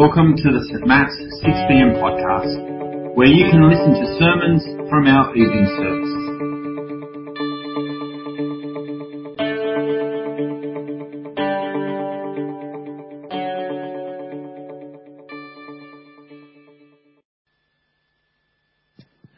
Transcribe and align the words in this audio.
Welcome 0.00 0.34
to 0.34 0.50
the 0.50 0.64
St. 0.64 0.86
Matt's 0.86 1.12
6pm 1.44 2.00
podcast, 2.00 3.14
where 3.14 3.26
you 3.26 3.44
can 3.50 3.68
listen 3.68 3.92
to 3.92 4.06
sermons 4.18 4.64
from 4.88 5.06
our 5.06 5.36
evening 5.36 5.66
service. 5.76 6.14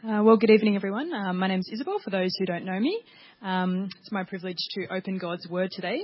Uh, 0.01 0.23
well, 0.23 0.37
good 0.37 0.49
evening, 0.49 0.77
everyone. 0.77 1.11
Um, 1.13 1.39
my 1.39 1.49
name 1.49 1.59
is 1.59 1.69
Isabel, 1.73 1.99
for 2.01 2.09
those 2.09 2.33
who 2.39 2.45
don't 2.45 2.63
know 2.63 2.79
me. 2.79 3.03
Um, 3.41 3.89
it's 3.99 4.13
my 4.13 4.23
privilege 4.23 4.55
to 4.75 4.87
open 4.95 5.17
God's 5.17 5.45
Word 5.49 5.71
today. 5.71 6.03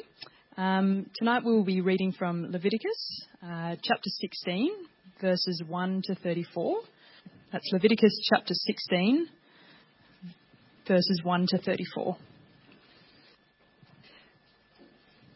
Um, 0.58 1.06
tonight 1.16 1.46
we 1.46 1.54
will 1.54 1.64
be 1.64 1.80
reading 1.80 2.12
from 2.12 2.52
Leviticus, 2.52 3.26
uh, 3.29 3.29
chapter 3.82 4.10
16, 4.10 4.72
verses 5.22 5.64
1 5.68 6.02
to 6.06 6.16
34. 6.16 6.82
That's 7.52 7.70
Leviticus 7.72 8.12
chapter 8.30 8.54
16, 8.54 9.28
verses 10.88 11.22
1 11.24 11.48
to 11.50 11.58
34. 11.58 12.18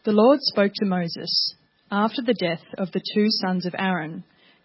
The 0.04 0.12
Lord 0.12 0.38
spoke 0.42 0.72
to 0.74 0.86
Moses 0.86 1.54
after 1.90 2.22
the 2.22 2.34
death 2.34 2.62
of 2.76 2.92
the 2.92 3.02
two 3.14 3.26
sons 3.28 3.66
of 3.66 3.74
Aaron, 3.78 4.24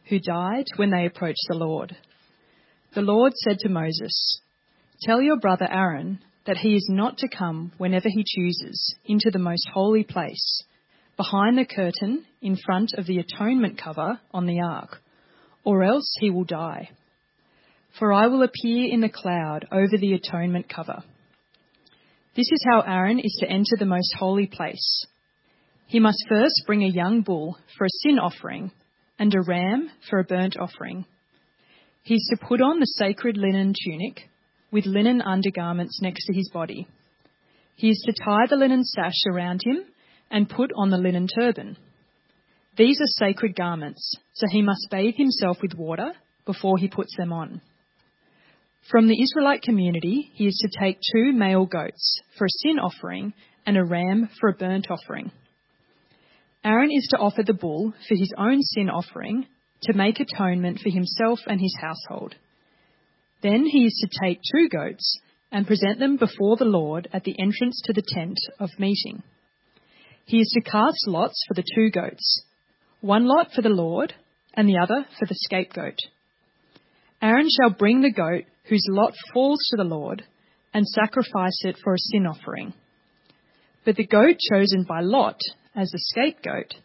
who 0.09 0.19
died 0.19 0.65
when 0.75 0.91
they 0.91 1.05
approached 1.05 1.45
the 1.47 1.55
Lord. 1.55 1.95
The 2.93 3.01
Lord 3.01 3.33
said 3.35 3.59
to 3.59 3.69
Moses, 3.69 4.41
Tell 5.01 5.21
your 5.21 5.39
brother 5.39 5.67
Aaron 5.71 6.19
that 6.45 6.57
he 6.57 6.75
is 6.75 6.87
not 6.89 7.17
to 7.19 7.29
come 7.29 7.71
whenever 7.77 8.09
he 8.09 8.25
chooses 8.25 8.95
into 9.05 9.29
the 9.31 9.39
most 9.39 9.67
holy 9.73 10.03
place, 10.03 10.63
behind 11.19 11.57
the 11.57 11.65
curtain 11.65 12.23
in 12.41 12.55
front 12.55 12.93
of 12.97 13.05
the 13.05 13.17
atonement 13.19 13.77
cover 13.77 14.17
on 14.31 14.45
the 14.45 14.61
ark, 14.61 15.01
or 15.65 15.83
else 15.83 16.15
he 16.21 16.29
will 16.29 16.45
die. 16.45 16.89
For 17.99 18.13
I 18.13 18.27
will 18.27 18.41
appear 18.41 18.89
in 18.89 19.01
the 19.01 19.09
cloud 19.09 19.67
over 19.69 19.97
the 19.99 20.13
atonement 20.13 20.73
cover. 20.73 21.03
This 22.37 22.47
is 22.49 22.65
how 22.71 22.79
Aaron 22.87 23.19
is 23.19 23.35
to 23.41 23.49
enter 23.49 23.75
the 23.77 23.85
most 23.85 24.15
holy 24.17 24.47
place. 24.47 25.05
He 25.87 25.99
must 25.99 26.23
first 26.29 26.63
bring 26.65 26.83
a 26.83 26.87
young 26.87 27.21
bull 27.21 27.57
for 27.77 27.83
a 27.83 27.97
sin 28.01 28.17
offering 28.17 28.71
and 29.19 29.35
a 29.35 29.41
ram 29.41 29.89
for 30.09 30.19
a 30.19 30.23
burnt 30.23 30.55
offering. 30.57 31.03
He 32.03 32.13
is 32.13 32.29
to 32.31 32.47
put 32.47 32.61
on 32.61 32.79
the 32.79 32.93
sacred 32.97 33.35
linen 33.35 33.73
tunic 33.83 34.29
with 34.71 34.85
linen 34.85 35.21
undergarments 35.21 35.99
next 36.01 36.27
to 36.27 36.33
his 36.33 36.49
body. 36.53 36.87
He 37.75 37.89
is 37.89 38.01
to 38.05 38.23
tie 38.23 38.45
the 38.49 38.55
linen 38.55 38.85
sash 38.85 39.25
around 39.29 39.59
him 39.65 39.83
and 40.31 40.49
put 40.49 40.71
on 40.75 40.89
the 40.89 40.97
linen 40.97 41.27
turban. 41.27 41.77
These 42.77 42.99
are 43.01 43.25
sacred 43.27 43.55
garments, 43.55 44.15
so 44.33 44.47
he 44.49 44.61
must 44.61 44.87
bathe 44.89 45.15
himself 45.15 45.57
with 45.61 45.73
water 45.73 46.13
before 46.45 46.77
he 46.77 46.87
puts 46.87 47.15
them 47.17 47.33
on. 47.33 47.61
From 48.89 49.07
the 49.07 49.21
Israelite 49.21 49.61
community, 49.61 50.31
he 50.33 50.47
is 50.47 50.57
to 50.61 50.79
take 50.79 50.97
two 51.13 51.31
male 51.33 51.65
goats 51.65 52.21
for 52.37 52.45
a 52.45 52.49
sin 52.49 52.79
offering 52.79 53.33
and 53.65 53.77
a 53.77 53.83
ram 53.83 54.29
for 54.39 54.49
a 54.49 54.53
burnt 54.53 54.87
offering. 54.89 55.31
Aaron 56.63 56.89
is 56.91 57.07
to 57.11 57.17
offer 57.17 57.43
the 57.43 57.53
bull 57.53 57.93
for 58.07 58.15
his 58.15 58.33
own 58.37 58.61
sin 58.61 58.89
offering 58.89 59.45
to 59.83 59.93
make 59.93 60.19
atonement 60.19 60.79
for 60.79 60.89
himself 60.89 61.39
and 61.45 61.61
his 61.61 61.75
household. 61.79 62.35
Then 63.41 63.65
he 63.65 63.85
is 63.85 63.93
to 64.01 64.19
take 64.25 64.39
two 64.51 64.67
goats 64.69 65.19
and 65.51 65.67
present 65.67 65.99
them 65.99 66.17
before 66.17 66.57
the 66.57 66.65
Lord 66.65 67.07
at 67.13 67.23
the 67.23 67.35
entrance 67.39 67.81
to 67.85 67.93
the 67.93 68.03
tent 68.05 68.37
of 68.59 68.69
meeting. 68.77 69.23
He 70.29 70.37
is 70.37 70.51
to 70.53 70.61
cast 70.61 71.07
lots 71.07 71.43
for 71.47 71.55
the 71.55 71.63
two 71.63 71.89
goats, 71.89 72.43
one 73.01 73.25
lot 73.25 73.47
for 73.51 73.63
the 73.63 73.69
Lord 73.69 74.13
and 74.53 74.69
the 74.69 74.77
other 74.77 75.07
for 75.17 75.25
the 75.25 75.33
scapegoat. 75.33 75.97
Aaron 77.19 77.49
shall 77.49 77.71
bring 77.71 78.01
the 78.01 78.13
goat 78.13 78.43
whose 78.65 78.85
lot 78.89 79.15
falls 79.33 79.57
to 79.71 79.77
the 79.77 79.83
Lord 79.83 80.23
and 80.71 80.85
sacrifice 80.85 81.59
it 81.63 81.77
for 81.83 81.95
a 81.95 81.97
sin 81.97 82.27
offering. 82.27 82.75
But 83.85 83.95
the 83.95 84.05
goat 84.05 84.35
chosen 84.51 84.83
by 84.83 85.01
Lot 85.01 85.39
as 85.75 85.89
the 85.89 85.97
scapegoat 85.97 86.75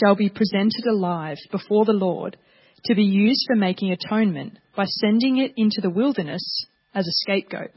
shall 0.00 0.14
be 0.14 0.30
presented 0.30 0.86
alive 0.88 1.36
before 1.52 1.84
the 1.84 1.92
Lord 1.92 2.38
to 2.86 2.94
be 2.94 3.04
used 3.04 3.44
for 3.46 3.54
making 3.54 3.92
atonement 3.92 4.56
by 4.74 4.86
sending 4.86 5.36
it 5.36 5.52
into 5.58 5.82
the 5.82 5.90
wilderness 5.90 6.64
as 6.94 7.06
a 7.06 7.12
scapegoat. 7.12 7.72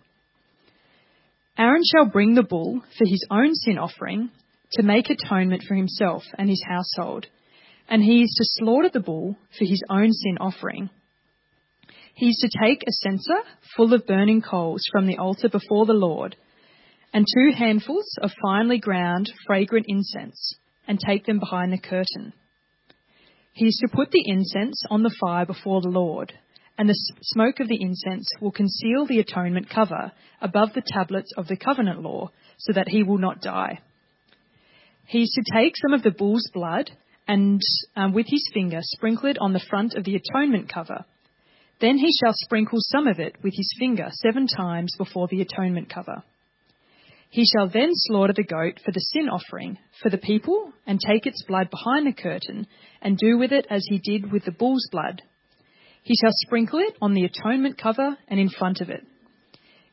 Aaron 1.58 1.84
shall 1.84 2.06
bring 2.06 2.34
the 2.34 2.44
bull 2.44 2.82
for 2.98 3.06
his 3.06 3.26
own 3.30 3.54
sin 3.56 3.78
offering 3.78 4.30
to 4.74 4.84
make 4.84 5.10
atonement 5.10 5.64
for 5.68 5.76
himself 5.76 6.24
and 6.38 6.50
his 6.50 6.64
household, 6.68 7.28
and 7.90 8.04
he 8.04 8.22
is 8.22 8.36
to 8.38 8.64
slaughter 8.64 8.90
the 8.92 9.00
bull 9.00 9.38
for 9.58 9.66
his 9.66 9.82
own 9.90 10.12
sin 10.12 10.38
offering. 10.40 10.90
He 12.14 12.30
is 12.30 12.38
to 12.38 12.60
take 12.60 12.82
a 12.82 12.92
censer 12.92 13.42
full 13.76 13.94
of 13.94 14.08
burning 14.08 14.42
coals 14.42 14.84
from 14.92 15.06
the 15.06 15.18
altar 15.18 15.50
before 15.50 15.86
the 15.86 15.94
Lord, 15.94 16.36
and 17.14 17.26
two 17.26 17.52
handfuls 17.56 18.18
of 18.22 18.32
finely 18.42 18.80
ground 18.80 19.32
fragrant 19.46 19.86
incense, 19.88 20.56
and 20.88 21.00
take 21.00 21.26
them 21.26 21.40
behind 21.40 21.72
the 21.72 21.78
curtain. 21.78 22.34
He 23.54 23.68
is 23.68 23.80
to 23.82 23.96
put 23.96 24.12
the 24.12 24.24
incense 24.26 24.84
on 24.90 25.04
the 25.04 25.16
fire 25.20 25.46
before 25.46 25.82
the 25.82 25.90
Lord, 25.90 26.34
and 26.78 26.90
the 26.90 27.00
smoke 27.22 27.60
of 27.60 27.68
the 27.68 27.82
incense 27.82 28.30
will 28.42 28.52
conceal 28.52 29.06
the 29.06 29.20
atonement 29.20 29.70
cover 29.70 30.12
above 30.42 30.74
the 30.74 30.84
tablets 30.86 31.32
of 31.38 31.48
the 31.48 31.58
covenant 31.58 32.02
law, 32.02 32.32
so 32.58 32.74
that 32.74 32.88
he 32.88 33.04
will 33.04 33.18
not 33.18 33.42
die. 33.42 33.80
He 35.08 35.22
is 35.22 35.32
to 35.36 35.54
take 35.54 35.74
some 35.78 35.94
of 35.94 36.04
the 36.04 36.12
bull's 36.12 36.50
blood 36.54 36.92
and 37.30 37.62
um, 37.96 38.14
with 38.14 38.26
his 38.28 38.44
finger 38.54 38.80
sprinkle 38.82 39.30
it 39.30 39.38
on 39.40 39.54
the 39.54 39.66
front 39.70 39.96
of 39.96 40.04
the 40.04 40.16
atonement 40.18 40.68
cover. 40.72 41.06
Then 41.80 41.98
he 41.98 42.12
shall 42.12 42.34
sprinkle 42.34 42.80
some 42.82 43.08
of 43.08 43.18
it 43.18 43.38
with 43.42 43.54
his 43.56 43.74
finger 43.80 44.10
seven 44.12 44.48
times 44.48 44.94
before 44.98 45.28
the 45.30 45.42
atonement 45.42 45.90
cover. 45.90 46.24
He 47.30 47.46
shall 47.46 47.70
then 47.70 47.92
slaughter 47.94 48.34
the 48.34 48.44
goat 48.44 48.82
for 48.84 48.92
the 48.92 49.00
sin 49.00 49.30
offering 49.30 49.78
for 50.02 50.10
the 50.10 50.18
people 50.18 50.74
and 50.86 51.00
take 51.00 51.26
its 51.26 51.44
blood 51.48 51.70
behind 51.70 52.06
the 52.06 52.14
curtain 52.14 52.68
and 53.02 53.18
do 53.18 53.38
with 53.38 53.54
it 53.54 53.66
as 53.70 53.86
he 53.88 54.00
did 54.00 54.30
with 54.32 54.44
the 54.44 54.52
bull's 54.52 54.90
blood. 54.92 55.22
He 56.04 56.16
shall 56.16 56.34
sprinkle 56.34 56.80
it 56.80 56.98
on 57.02 57.14
the 57.14 57.24
atonement 57.24 57.78
cover 57.78 58.18
and 58.28 58.40
in 58.42 58.50
front 58.50 58.82
of 58.82 58.90
it. 58.90 59.06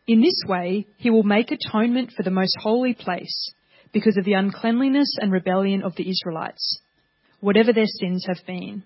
In 0.08 0.20
this 0.20 0.42
way, 0.48 0.86
he 0.96 1.10
will 1.10 1.22
make 1.22 1.52
atonement 1.52 2.12
for 2.16 2.24
the 2.24 2.30
most 2.30 2.56
holy 2.60 2.94
place 2.94 3.52
because 3.94 4.18
of 4.18 4.24
the 4.24 4.34
uncleanliness 4.34 5.16
and 5.18 5.32
rebellion 5.32 5.82
of 5.82 5.94
the 5.96 6.10
Israelites, 6.10 6.80
whatever 7.40 7.72
their 7.72 7.86
sins 7.86 8.26
have 8.26 8.44
been. 8.46 8.82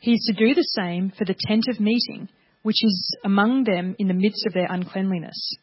He 0.00 0.12
is 0.14 0.24
to 0.26 0.46
do 0.46 0.54
the 0.54 0.68
same 0.74 1.12
for 1.16 1.24
the 1.24 1.36
tent 1.46 1.66
of 1.68 1.78
meeting, 1.78 2.28
which 2.62 2.82
is 2.82 3.16
among 3.24 3.64
them 3.64 3.94
in 3.98 4.08
the 4.08 4.14
midst 4.14 4.46
of 4.46 4.54
their 4.54 4.66
uncleanliness. 4.68 5.56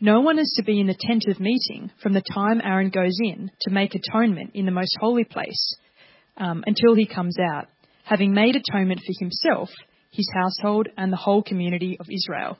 No 0.00 0.20
one 0.20 0.38
is 0.38 0.52
to 0.56 0.64
be 0.64 0.80
in 0.80 0.86
the 0.86 0.96
tent 0.98 1.24
of 1.28 1.40
meeting 1.40 1.90
from 2.02 2.14
the 2.14 2.22
time 2.32 2.60
Aaron 2.62 2.90
goes 2.90 3.16
in 3.20 3.50
to 3.62 3.70
make 3.70 3.94
atonement 3.94 4.52
in 4.54 4.66
the 4.66 4.72
most 4.72 4.96
holy 5.00 5.24
place 5.24 5.76
um, 6.36 6.64
until 6.66 6.94
he 6.94 7.06
comes 7.06 7.36
out, 7.38 7.68
having 8.04 8.32
made 8.32 8.56
atonement 8.56 9.00
for 9.00 9.12
himself, 9.18 9.70
his 10.10 10.28
household, 10.34 10.88
and 10.96 11.12
the 11.12 11.16
whole 11.16 11.42
community 11.42 11.96
of 11.98 12.06
Israel. 12.10 12.58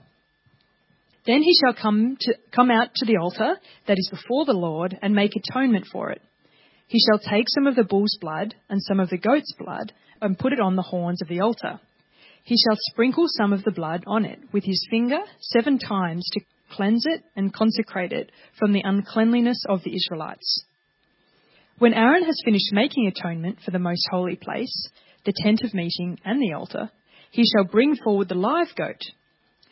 Then 1.26 1.42
he 1.42 1.54
shall 1.54 1.74
come, 1.74 2.16
to, 2.20 2.34
come 2.54 2.70
out 2.70 2.94
to 2.96 3.06
the 3.06 3.16
altar 3.16 3.56
that 3.86 3.98
is 3.98 4.10
before 4.10 4.44
the 4.44 4.52
Lord 4.52 4.98
and 5.00 5.14
make 5.14 5.32
atonement 5.36 5.86
for 5.90 6.10
it. 6.10 6.20
He 6.86 7.00
shall 7.00 7.18
take 7.18 7.46
some 7.48 7.66
of 7.66 7.76
the 7.76 7.84
bull's 7.84 8.18
blood 8.20 8.54
and 8.68 8.82
some 8.82 9.00
of 9.00 9.08
the 9.08 9.18
goat's 9.18 9.54
blood 9.58 9.92
and 10.20 10.38
put 10.38 10.52
it 10.52 10.60
on 10.60 10.76
the 10.76 10.82
horns 10.82 11.22
of 11.22 11.28
the 11.28 11.40
altar. 11.40 11.80
He 12.42 12.56
shall 12.56 12.76
sprinkle 12.78 13.24
some 13.26 13.54
of 13.54 13.64
the 13.64 13.70
blood 13.70 14.04
on 14.06 14.26
it 14.26 14.38
with 14.52 14.64
his 14.64 14.86
finger 14.90 15.20
seven 15.40 15.78
times 15.78 16.28
to 16.32 16.40
cleanse 16.70 17.06
it 17.06 17.22
and 17.36 17.54
consecrate 17.54 18.12
it 18.12 18.30
from 18.58 18.72
the 18.72 18.82
uncleanliness 18.84 19.64
of 19.68 19.82
the 19.82 19.94
Israelites. 19.94 20.64
When 21.78 21.94
Aaron 21.94 22.24
has 22.24 22.40
finished 22.44 22.72
making 22.72 23.06
atonement 23.06 23.58
for 23.64 23.70
the 23.70 23.78
most 23.78 24.06
holy 24.10 24.36
place, 24.36 24.88
the 25.24 25.32
tent 25.42 25.62
of 25.64 25.74
meeting, 25.74 26.18
and 26.24 26.40
the 26.40 26.52
altar, 26.52 26.90
he 27.30 27.44
shall 27.44 27.64
bring 27.64 27.96
forward 27.96 28.28
the 28.28 28.34
live 28.34 28.74
goat. 28.76 29.00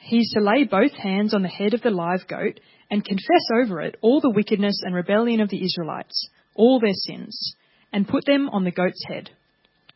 He 0.02 0.18
is 0.18 0.32
to 0.34 0.40
lay 0.40 0.64
both 0.64 0.92
hands 0.92 1.32
on 1.32 1.42
the 1.42 1.48
head 1.48 1.74
of 1.74 1.82
the 1.82 1.90
live 1.90 2.26
goat 2.26 2.58
and 2.90 3.04
confess 3.04 3.46
over 3.54 3.80
it 3.80 3.96
all 4.02 4.20
the 4.20 4.32
wickedness 4.34 4.82
and 4.82 4.94
rebellion 4.94 5.40
of 5.40 5.48
the 5.48 5.62
Israelites, 5.64 6.28
all 6.54 6.80
their 6.80 6.92
sins, 6.92 7.54
and 7.92 8.08
put 8.08 8.24
them 8.24 8.48
on 8.50 8.64
the 8.64 8.72
goat's 8.72 9.04
head. 9.06 9.30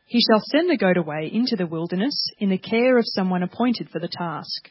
He 0.05 0.21
shall 0.21 0.41
send 0.41 0.71
the 0.71 0.77
goat 0.77 0.97
away 0.97 1.29
into 1.33 1.57
the 1.57 1.67
wilderness 1.67 2.31
in 2.39 2.51
the 2.51 2.59
care 2.59 2.97
of 2.99 3.05
someone 3.07 3.43
appointed 3.43 3.91
for 3.91 3.99
the 3.99 4.09
task. 4.09 4.71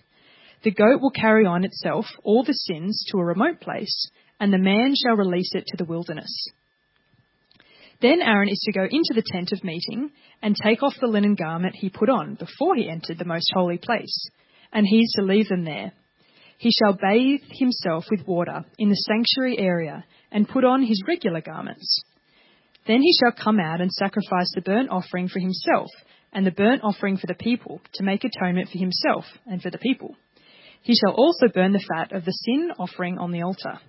The 0.64 0.72
goat 0.72 1.02
will 1.02 1.12
carry 1.12 1.46
on 1.46 1.66
itself 1.66 2.06
all 2.24 2.44
the 2.44 2.54
sins 2.54 3.06
to 3.12 3.18
a 3.18 3.26
remote 3.26 3.60
place, 3.60 4.10
and 4.40 4.54
the 4.54 4.58
man 4.58 4.96
shall 4.96 5.18
release 5.18 5.52
it 5.54 5.66
to 5.68 5.78
the 5.78 5.86
wilderness. 5.86 6.32
Then 8.02 8.22
Aaron 8.22 8.48
is 8.48 8.62
to 8.66 8.72
go 8.72 8.84
into 8.84 9.14
the 9.14 9.24
tent 9.26 9.52
of 9.52 9.64
meeting 9.66 10.12
and 10.42 10.56
take 10.56 10.82
off 10.82 10.96
the 11.00 11.08
linen 11.08 11.36
garment 11.36 11.76
he 11.76 11.90
put 11.90 12.10
on 12.10 12.36
before 12.36 12.76
he 12.76 12.90
entered 12.90 13.18
the 13.18 13.26
most 13.26 13.52
holy 13.54 13.78
place, 13.78 14.30
and 14.76 14.86
he 14.86 15.00
is 15.00 15.14
to 15.16 15.24
leave 15.24 15.48
them 15.48 15.64
there. 15.64 15.94
He 16.58 16.70
shall 16.70 16.94
bathe 16.94 17.42
himself 17.50 18.06
with 18.12 18.28
water 18.28 18.66
in 18.78 18.90
the 18.90 18.96
sanctuary 18.96 19.58
area 19.58 20.04
and 20.32 20.48
put 20.48 20.66
on 20.66 20.84
his 20.84 21.02
regular 21.08 21.42
garments. 21.42 22.04
Then 22.86 23.02
he 23.02 23.14
shall 23.14 23.32
come 23.32 23.60
out 23.60 23.80
and 23.80 23.92
sacrifice 23.92 24.52
the 24.54 24.62
burnt 24.62 24.90
offering 24.90 25.30
for 25.30 25.40
himself 25.40 25.90
and 26.34 26.46
the 26.46 26.52
burnt 26.52 26.84
offering 26.84 27.18
for 27.18 27.26
the 27.26 27.34
people 27.34 27.80
to 27.94 28.04
make 28.04 28.26
atonement 28.26 28.70
for 28.70 28.78
himself 28.78 29.24
and 29.48 29.62
for 29.62 29.72
the 29.72 29.78
people. 29.78 30.16
He 30.82 30.94
shall 30.94 31.16
also 31.16 31.48
burn 31.48 31.72
the 31.72 31.80
fat 31.80 32.12
of 32.12 32.26
the 32.26 32.32
sin 32.32 32.72
offering 32.78 33.18
on 33.18 33.32
the 33.32 33.44
altar. 33.44 33.80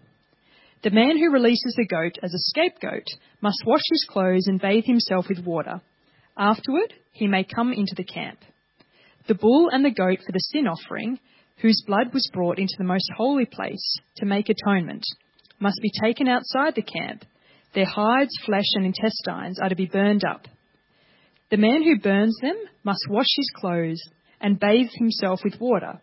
The 0.84 0.90
man 0.90 1.18
who 1.18 1.32
releases 1.32 1.74
the 1.76 1.86
goat 1.86 2.16
as 2.22 2.32
a 2.32 2.38
scapegoat 2.38 3.06
must 3.40 3.64
wash 3.66 3.82
his 3.90 4.06
clothes 4.08 4.46
and 4.46 4.60
bathe 4.60 4.84
himself 4.84 5.26
with 5.28 5.44
water. 5.44 5.80
Afterward, 6.38 6.94
he 7.12 7.26
may 7.26 7.42
come 7.42 7.72
into 7.72 7.94
the 7.96 8.04
camp. 8.04 8.38
The 9.28 9.34
bull 9.34 9.68
and 9.72 9.84
the 9.84 9.90
goat 9.90 10.18
for 10.24 10.32
the 10.32 10.38
sin 10.38 10.66
offering, 10.66 11.18
whose 11.58 11.82
blood 11.86 12.12
was 12.12 12.30
brought 12.32 12.58
into 12.58 12.74
the 12.78 12.84
most 12.84 13.10
holy 13.16 13.46
place 13.46 13.98
to 14.16 14.26
make 14.26 14.48
atonement, 14.48 15.04
must 15.58 15.80
be 15.82 15.90
taken 16.00 16.28
outside 16.28 16.74
the 16.74 16.82
camp. 16.82 17.24
Their 17.74 17.86
hides, 17.86 18.36
flesh, 18.44 18.66
and 18.74 18.86
intestines 18.86 19.58
are 19.60 19.68
to 19.68 19.74
be 19.74 19.86
burned 19.86 20.24
up. 20.24 20.46
The 21.50 21.56
man 21.56 21.82
who 21.82 21.98
burns 21.98 22.36
them 22.40 22.56
must 22.84 23.06
wash 23.08 23.26
his 23.36 23.50
clothes 23.54 24.00
and 24.40 24.60
bathe 24.60 24.90
himself 24.94 25.40
with 25.42 25.60
water. 25.60 26.00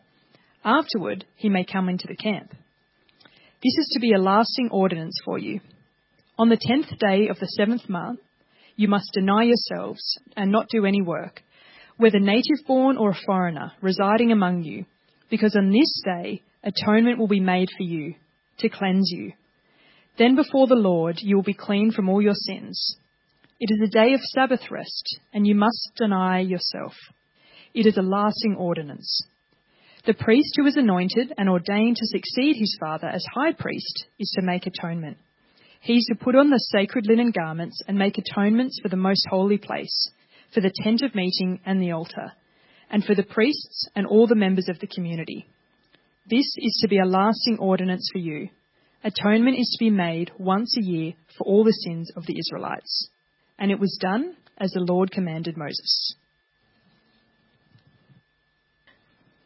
Afterward, 0.66 1.26
he 1.36 1.50
may 1.50 1.66
come 1.66 1.90
into 1.90 2.08
the 2.08 2.16
camp. 2.16 2.52
This 3.64 3.78
is 3.78 3.92
to 3.94 4.00
be 4.00 4.14
a 4.14 4.22
lasting 4.22 4.70
ordinance 4.72 5.18
for 5.24 5.38
you. 5.38 5.62
On 6.38 6.50
the 6.50 6.60
tenth 6.60 6.98
day 7.00 7.28
of 7.30 7.40
the 7.40 7.48
seventh 7.48 7.88
month, 7.88 8.20
you 8.76 8.88
must 8.88 9.12
deny 9.14 9.44
yourselves 9.44 10.20
and 10.36 10.52
not 10.52 10.68
do 10.70 10.86
any 10.86 11.02
work, 11.02 11.42
whether 11.98 12.20
native 12.20 12.66
born 12.68 12.98
or 12.98 13.12
a 13.12 13.20
foreigner 13.26 13.72
residing 13.82 14.32
among 14.32 14.64
you, 14.64 14.86
because 15.30 15.56
on 15.56 15.72
this 15.72 16.02
day 16.04 16.42
atonement 16.64 17.20
will 17.20 17.28
be 17.28 17.40
made 17.40 17.70
for 17.76 17.84
you, 17.84 18.16
to 18.60 18.70
cleanse 18.70 19.10
you. 19.12 19.34
Then 20.18 20.36
before 20.36 20.68
the 20.68 20.76
Lord 20.76 21.18
you 21.20 21.36
will 21.36 21.44
be 21.44 21.54
clean 21.54 21.92
from 21.92 22.10
all 22.10 22.22
your 22.22 22.36
sins. 22.36 22.98
It 23.60 23.70
is 23.72 23.88
a 23.88 23.92
day 23.92 24.14
of 24.14 24.22
Sabbath 24.22 24.72
rest, 24.72 25.20
and 25.34 25.48
you 25.48 25.56
must 25.56 25.92
deny 25.96 26.40
yourself. 26.40 26.94
It 27.74 27.86
is 27.86 27.98
a 27.98 28.02
lasting 28.02 28.56
ordinance. 28.58 29.26
The 30.06 30.14
priest 30.14 30.54
who 30.58 30.66
is 30.66 30.76
anointed 30.76 31.34
and 31.38 31.50
ordained 31.50 31.96
to 31.96 32.06
succeed 32.08 32.58
his 32.58 32.78
father 32.80 33.08
as 33.08 33.26
high 33.34 33.54
priest 33.54 34.06
is 34.20 34.32
to 34.36 34.46
make 34.46 34.68
atonement. 34.68 35.18
He 35.80 35.94
is 35.96 36.06
to 36.10 36.16
put 36.16 36.36
on 36.36 36.50
the 36.50 36.60
sacred 36.72 37.08
linen 37.08 37.32
garments 37.32 37.82
and 37.88 37.98
make 37.98 38.18
atonements 38.18 38.80
for 38.82 38.90
the 38.90 38.98
most 38.98 39.26
holy 39.30 39.58
place, 39.58 40.12
for 40.54 40.62
the 40.62 40.74
tent 40.84 41.02
of 41.02 41.16
meeting 41.16 41.60
and 41.66 41.82
the 41.82 41.92
altar, 41.92 42.32
and 42.90 43.04
for 43.04 43.16
the 43.16 43.24
priests 43.24 43.88
and 43.96 44.06
all 44.06 44.28
the 44.28 44.36
members 44.36 44.70
of 44.70 44.80
the 44.80 44.88
community. 44.88 45.48
This 46.30 46.46
is 46.58 46.80
to 46.82 46.88
be 46.88 47.00
a 47.00 47.06
lasting 47.06 47.58
ordinance 47.60 48.10
for 48.12 48.20
you. 48.20 48.50
Atonement 49.04 49.58
is 49.58 49.76
to 49.78 49.84
be 49.84 49.90
made 49.90 50.32
once 50.38 50.78
a 50.78 50.84
year 50.84 51.14
for 51.38 51.46
all 51.46 51.64
the 51.64 51.72
sins 51.72 52.12
of 52.16 52.26
the 52.26 52.38
Israelites. 52.40 53.10
And 53.60 53.72
it 53.72 53.80
was 53.80 53.98
done 54.02 54.36
as 54.58 54.72
the 54.72 54.86
Lord 54.88 55.12
commanded 55.12 55.58
Moses. 55.58 56.16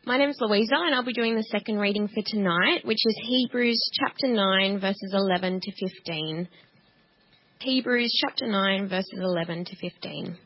My 0.05 0.17
name 0.17 0.29
is 0.29 0.37
Louisa, 0.39 0.75
and 0.75 0.95
I'll 0.95 1.03
be 1.03 1.11
doing 1.11 1.35
the 1.35 1.43
second 1.43 1.79
reading 1.79 2.07
for 2.07 2.23
tonight, 2.25 2.85
which 2.85 3.03
is 3.05 3.19
Hebrews 3.23 3.89
chapter 3.99 4.27
9, 4.27 4.79
verses 4.79 5.13
11 5.13 5.59
to 5.61 5.71
15. 5.71 6.47
Hebrews 7.59 8.17
chapter 8.21 8.47
9, 8.47 8.87
verses 8.87 9.19
11 9.19 9.65
to 9.65 9.75
15. 9.75 10.37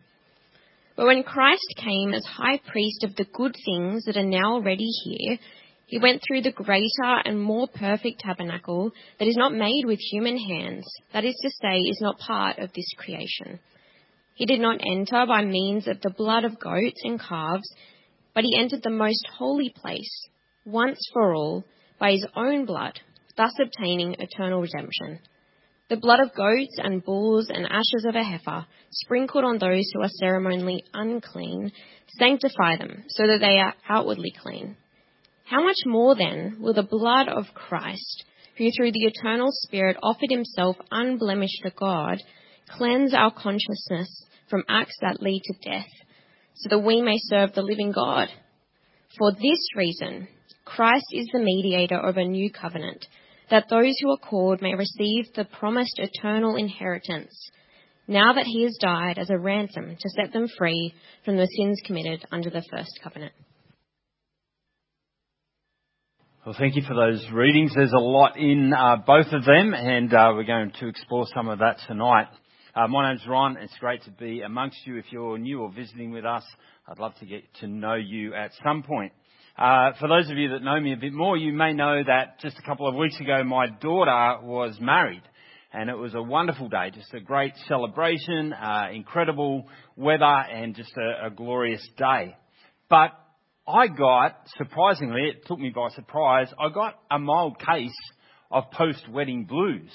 But 0.95 1.05
when 1.05 1.23
Christ 1.23 1.73
came 1.77 2.13
as 2.13 2.25
high 2.25 2.59
priest 2.67 3.03
of 3.03 3.15
the 3.15 3.25
good 3.25 3.55
things 3.65 4.05
that 4.05 4.17
are 4.17 4.23
now 4.23 4.53
already 4.53 4.89
here, 5.05 5.39
he 5.85 5.99
went 5.99 6.21
through 6.25 6.41
the 6.41 6.51
greater 6.51 7.21
and 7.25 7.41
more 7.41 7.67
perfect 7.67 8.19
tabernacle 8.19 8.91
that 9.19 9.27
is 9.27 9.35
not 9.35 9.53
made 9.53 9.83
with 9.85 9.99
human 9.99 10.37
hands, 10.37 10.85
that 11.13 11.25
is 11.25 11.35
to 11.41 11.49
say, 11.61 11.77
is 11.79 11.99
not 12.01 12.19
part 12.19 12.59
of 12.59 12.71
this 12.73 12.93
creation. 12.97 13.59
He 14.35 14.45
did 14.45 14.59
not 14.59 14.79
enter 14.85 15.25
by 15.25 15.43
means 15.43 15.87
of 15.87 16.01
the 16.01 16.09
blood 16.09 16.45
of 16.45 16.59
goats 16.59 17.01
and 17.03 17.19
calves 17.19 17.67
but 18.33 18.43
he 18.43 18.57
entered 18.57 18.83
the 18.83 18.89
most 18.89 19.25
holy 19.37 19.73
place, 19.75 20.29
once 20.65 20.99
for 21.13 21.35
all, 21.35 21.63
by 21.99 22.11
his 22.11 22.25
own 22.35 22.65
blood, 22.65 22.99
thus 23.35 23.53
obtaining 23.59 24.15
eternal 24.19 24.61
redemption. 24.61 25.19
The 25.91 25.97
blood 25.97 26.21
of 26.21 26.33
goats 26.33 26.77
and 26.77 27.03
bulls 27.03 27.49
and 27.49 27.65
ashes 27.65 28.05
of 28.07 28.15
a 28.15 28.23
heifer, 28.23 28.65
sprinkled 28.91 29.43
on 29.43 29.57
those 29.57 29.83
who 29.93 30.01
are 30.01 30.09
ceremonially 30.21 30.85
unclean, 30.93 31.73
sanctify 32.17 32.77
them, 32.77 33.03
so 33.09 33.27
that 33.27 33.39
they 33.41 33.59
are 33.59 33.75
outwardly 33.89 34.33
clean. 34.41 34.77
How 35.43 35.61
much 35.61 35.75
more 35.85 36.15
then 36.15 36.55
will 36.61 36.73
the 36.73 36.81
blood 36.81 37.27
of 37.27 37.53
Christ, 37.53 38.23
who 38.55 38.71
through 38.71 38.93
the 38.93 39.03
eternal 39.03 39.49
Spirit 39.51 39.97
offered 40.01 40.29
himself 40.29 40.77
unblemished 40.91 41.59
to 41.63 41.71
God, 41.71 42.23
cleanse 42.69 43.13
our 43.13 43.31
consciousness 43.31 44.25
from 44.49 44.63
acts 44.69 44.95
that 45.01 45.21
lead 45.21 45.41
to 45.43 45.69
death 45.69 45.91
so 46.55 46.69
that 46.69 46.85
we 46.85 47.01
may 47.01 47.17
serve 47.17 47.51
the 47.53 47.63
living 47.63 47.91
God. 47.91 48.29
For 49.19 49.33
this 49.33 49.59
reason, 49.75 50.29
Christ 50.63 51.07
is 51.11 51.27
the 51.33 51.39
mediator 51.39 51.99
of 51.99 52.15
a 52.15 52.23
new 52.23 52.49
covenant, 52.49 53.05
that 53.51 53.69
those 53.69 53.95
who 54.01 54.09
are 54.11 54.17
called 54.17 54.61
may 54.61 54.73
receive 54.73 55.25
the 55.35 55.45
promised 55.45 55.99
eternal 55.99 56.55
inheritance, 56.55 57.31
now 58.07 58.33
that 58.33 58.45
he 58.45 58.63
has 58.63 58.75
died 58.81 59.19
as 59.19 59.29
a 59.29 59.37
ransom 59.37 59.95
to 59.99 60.09
set 60.09 60.33
them 60.33 60.47
free 60.57 60.93
from 61.23 61.37
the 61.37 61.47
sins 61.57 61.79
committed 61.85 62.25
under 62.31 62.49
the 62.49 62.63
first 62.71 62.99
covenant. 63.03 63.33
Well, 66.45 66.55
thank 66.57 66.75
you 66.75 66.81
for 66.81 66.95
those 66.95 67.23
readings. 67.31 67.73
There's 67.75 67.93
a 67.93 67.99
lot 67.99 68.35
in 68.35 68.73
uh, 68.73 68.95
both 69.05 69.27
of 69.31 69.45
them, 69.45 69.75
and 69.75 70.11
uh, 70.11 70.31
we're 70.33 70.43
going 70.43 70.71
to 70.79 70.87
explore 70.87 71.27
some 71.35 71.47
of 71.47 71.59
that 71.59 71.77
tonight. 71.87 72.29
Uh, 72.73 72.87
my 72.87 73.09
name's 73.09 73.27
Ron. 73.27 73.57
It's 73.57 73.77
great 73.79 74.01
to 74.05 74.11
be 74.11 74.41
amongst 74.41 74.77
you. 74.87 74.97
If 74.97 75.05
you're 75.11 75.37
new 75.37 75.61
or 75.61 75.71
visiting 75.71 76.11
with 76.11 76.25
us, 76.25 76.43
I'd 76.87 76.97
love 76.97 77.13
to 77.19 77.27
get 77.27 77.43
to 77.59 77.67
know 77.67 77.93
you 77.93 78.33
at 78.33 78.51
some 78.63 78.81
point. 78.81 79.11
Uh, 79.61 79.93
for 79.99 80.07
those 80.07 80.27
of 80.27 80.39
you 80.39 80.49
that 80.49 80.63
know 80.63 80.79
me 80.79 80.91
a 80.91 80.97
bit 80.97 81.13
more, 81.13 81.37
you 81.37 81.53
may 81.53 81.71
know 81.71 82.01
that 82.03 82.39
just 82.39 82.57
a 82.57 82.63
couple 82.63 82.87
of 82.87 82.95
weeks 82.95 83.19
ago, 83.19 83.43
my 83.43 83.67
daughter 83.67 84.39
was 84.41 84.75
married. 84.81 85.21
And 85.71 85.87
it 85.87 85.95
was 85.95 86.15
a 86.15 86.21
wonderful 86.21 86.67
day, 86.67 86.89
just 86.91 87.13
a 87.13 87.19
great 87.19 87.53
celebration, 87.67 88.53
uh, 88.53 88.87
incredible 88.91 89.69
weather, 89.95 90.25
and 90.25 90.75
just 90.75 90.91
a, 90.97 91.27
a 91.27 91.29
glorious 91.29 91.87
day. 91.95 92.35
But 92.89 93.11
I 93.67 93.85
got, 93.85 94.35
surprisingly, 94.57 95.27
it 95.27 95.45
took 95.45 95.59
me 95.59 95.69
by 95.69 95.89
surprise, 95.89 96.47
I 96.59 96.73
got 96.73 96.95
a 97.11 97.19
mild 97.19 97.59
case 97.59 97.91
of 98.49 98.63
post-wedding 98.71 99.45
blues. 99.45 99.91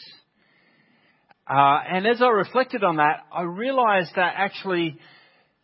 Uh, 1.44 1.80
and 1.92 2.06
as 2.06 2.22
I 2.22 2.28
reflected 2.28 2.84
on 2.84 2.98
that, 2.98 3.26
I 3.32 3.42
realized 3.42 4.12
that 4.14 4.34
actually 4.36 4.96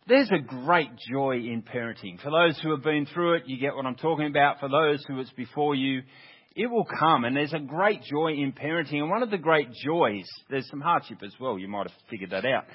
there's 0.07 0.29
a 0.31 0.39
great 0.39 0.89
joy 1.11 1.35
in 1.37 1.63
parenting. 1.63 2.21
For 2.21 2.29
those 2.29 2.59
who 2.61 2.71
have 2.71 2.83
been 2.83 3.05
through 3.05 3.35
it, 3.35 3.43
you 3.45 3.57
get 3.57 3.75
what 3.75 3.85
I'm 3.85 3.95
talking 3.95 4.27
about. 4.27 4.59
For 4.59 4.69
those 4.69 5.03
who 5.07 5.19
it's 5.19 5.31
before 5.31 5.75
you, 5.75 6.01
it 6.55 6.67
will 6.67 6.85
come. 6.85 7.23
And 7.23 7.35
there's 7.35 7.53
a 7.53 7.59
great 7.59 8.01
joy 8.03 8.33
in 8.33 8.51
parenting. 8.51 8.99
And 8.99 9.09
one 9.09 9.23
of 9.23 9.31
the 9.31 9.37
great 9.37 9.69
joys, 9.71 10.25
there's 10.49 10.69
some 10.69 10.81
hardship 10.81 11.19
as 11.23 11.33
well. 11.39 11.57
You 11.57 11.67
might 11.67 11.89
have 11.89 11.97
figured 12.09 12.31
that 12.31 12.45
out. 12.45 12.65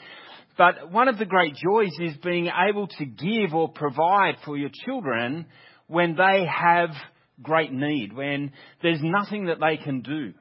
But 0.57 0.91
one 0.91 1.09
of 1.09 1.19
the 1.19 1.26
great 1.26 1.55
joys 1.55 1.93
is 2.00 2.17
being 2.17 2.49
able 2.69 2.88
to 2.88 3.05
give 3.05 3.55
or 3.55 3.69
provide 3.69 4.37
for 4.45 4.57
your 4.57 4.71
children 4.85 5.47
when 5.87 6.17
they 6.17 6.47
have 6.47 6.91
great 7.43 7.73
need, 7.73 8.12
when 8.12 8.52
there's 8.83 9.00
nothing 9.02 9.47
that 9.47 9.59
they 9.61 9.76
can 9.76 10.00
do. 10.00 10.33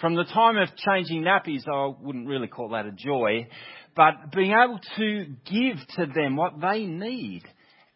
From 0.00 0.16
the 0.16 0.24
time 0.24 0.56
of 0.56 0.68
changing 0.74 1.22
nappies, 1.22 1.62
I 1.72 1.94
wouldn't 2.00 2.26
really 2.26 2.48
call 2.48 2.70
that 2.70 2.86
a 2.86 2.90
joy, 2.90 3.46
but 3.94 4.32
being 4.34 4.52
able 4.52 4.80
to 4.96 5.26
give 5.44 5.76
to 5.96 6.06
them 6.14 6.36
what 6.36 6.60
they 6.60 6.86
need 6.86 7.42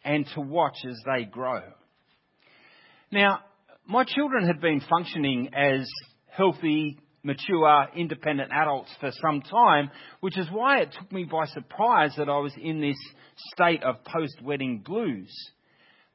and 0.03 0.25
to 0.35 0.41
watch 0.41 0.77
as 0.87 0.97
they 1.05 1.25
grow. 1.25 1.61
Now, 3.11 3.39
my 3.87 4.03
children 4.03 4.45
had 4.45 4.61
been 4.61 4.81
functioning 4.89 5.49
as 5.53 5.87
healthy, 6.27 6.99
mature, 7.23 7.87
independent 7.95 8.51
adults 8.51 8.91
for 8.99 9.11
some 9.21 9.41
time, 9.41 9.89
which 10.19 10.37
is 10.37 10.47
why 10.51 10.81
it 10.81 10.95
took 10.97 11.11
me 11.11 11.23
by 11.23 11.45
surprise 11.45 12.13
that 12.17 12.29
I 12.29 12.37
was 12.37 12.53
in 12.61 12.81
this 12.81 12.97
state 13.53 13.83
of 13.83 14.03
post-wedding 14.03 14.83
blues. 14.85 15.31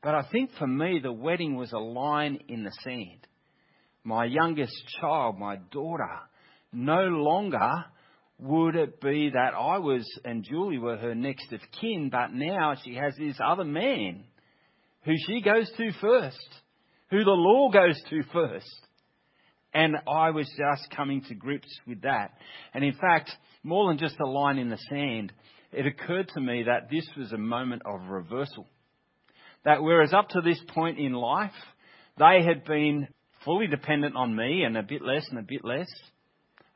But 0.02 0.14
I 0.14 0.22
think 0.30 0.50
for 0.58 0.66
me, 0.66 1.00
the 1.02 1.12
wedding 1.12 1.56
was 1.56 1.72
a 1.72 1.78
line 1.78 2.38
in 2.48 2.64
the 2.64 2.72
sand 2.82 3.26
my 4.04 4.24
youngest 4.24 4.74
child, 5.00 5.38
my 5.38 5.56
daughter, 5.70 6.18
no 6.72 7.02
longer 7.04 7.84
would 8.42 8.74
it 8.74 9.00
be 9.00 9.30
that 9.30 9.54
I 9.54 9.78
was 9.78 10.04
and 10.24 10.42
Julie 10.42 10.78
were 10.78 10.96
her 10.96 11.14
next 11.14 11.52
of 11.52 11.60
kin, 11.80 12.08
but 12.10 12.32
now 12.32 12.74
she 12.84 12.96
has 12.96 13.14
this 13.16 13.38
other 13.42 13.64
man 13.64 14.24
who 15.04 15.12
she 15.26 15.40
goes 15.40 15.70
to 15.76 15.92
first, 16.00 16.48
who 17.10 17.22
the 17.22 17.30
law 17.30 17.70
goes 17.70 18.00
to 18.10 18.22
first. 18.32 18.66
And 19.72 19.96
I 20.08 20.30
was 20.30 20.48
just 20.58 20.94
coming 20.94 21.22
to 21.28 21.34
grips 21.34 21.72
with 21.86 22.02
that. 22.02 22.32
And 22.74 22.84
in 22.84 22.94
fact, 22.94 23.30
more 23.62 23.88
than 23.88 23.98
just 23.98 24.18
a 24.20 24.28
line 24.28 24.58
in 24.58 24.70
the 24.70 24.78
sand, 24.90 25.32
it 25.72 25.86
occurred 25.86 26.28
to 26.34 26.40
me 26.40 26.64
that 26.64 26.90
this 26.90 27.08
was 27.16 27.32
a 27.32 27.38
moment 27.38 27.82
of 27.86 28.08
reversal. 28.08 28.66
That 29.64 29.82
whereas 29.82 30.12
up 30.12 30.30
to 30.30 30.40
this 30.40 30.60
point 30.74 30.98
in 30.98 31.12
life, 31.12 31.52
they 32.18 32.42
had 32.44 32.64
been 32.64 33.06
fully 33.44 33.68
dependent 33.68 34.16
on 34.16 34.34
me 34.34 34.64
and 34.64 34.76
a 34.76 34.82
bit 34.82 35.02
less 35.02 35.26
and 35.30 35.38
a 35.38 35.42
bit 35.42 35.64
less. 35.64 35.88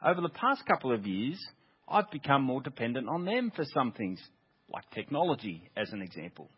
Over 0.07 0.21
the 0.21 0.29
past 0.29 0.65
couple 0.67 0.95
of 0.95 1.05
years, 1.05 1.45
I've 1.89 2.09
become 2.13 2.45
more 2.45 2.61
dependent 2.61 3.09
on 3.09 3.25
them 3.25 3.51
for 3.57 3.65
some 3.75 3.91
things, 3.91 4.21
like 4.73 4.89
technology 4.91 5.69
as 5.77 5.91
an 5.93 6.01
example. 6.01 6.49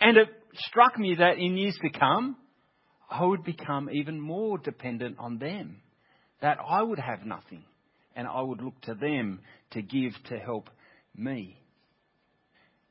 And 0.00 0.16
it 0.16 0.26
struck 0.54 0.98
me 0.98 1.14
that 1.16 1.38
in 1.38 1.56
years 1.56 1.78
to 1.80 1.90
come, 1.96 2.36
I 3.08 3.24
would 3.24 3.44
become 3.44 3.88
even 3.92 4.20
more 4.20 4.58
dependent 4.58 5.16
on 5.20 5.38
them, 5.38 5.76
that 6.42 6.58
I 6.68 6.82
would 6.82 6.98
have 6.98 7.24
nothing, 7.24 7.62
and 8.16 8.26
I 8.26 8.40
would 8.40 8.60
look 8.60 8.80
to 8.82 8.94
them 8.94 9.40
to 9.70 9.82
give 9.82 10.12
to 10.30 10.38
help 10.38 10.70
me. 11.16 11.56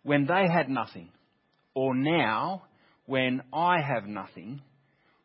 When 0.03 0.25
they 0.25 0.45
had 0.49 0.69
nothing, 0.69 1.09
or 1.73 1.93
now 1.95 2.63
when 3.07 3.41
I 3.51 3.81
have 3.81 4.05
nothing, 4.05 4.61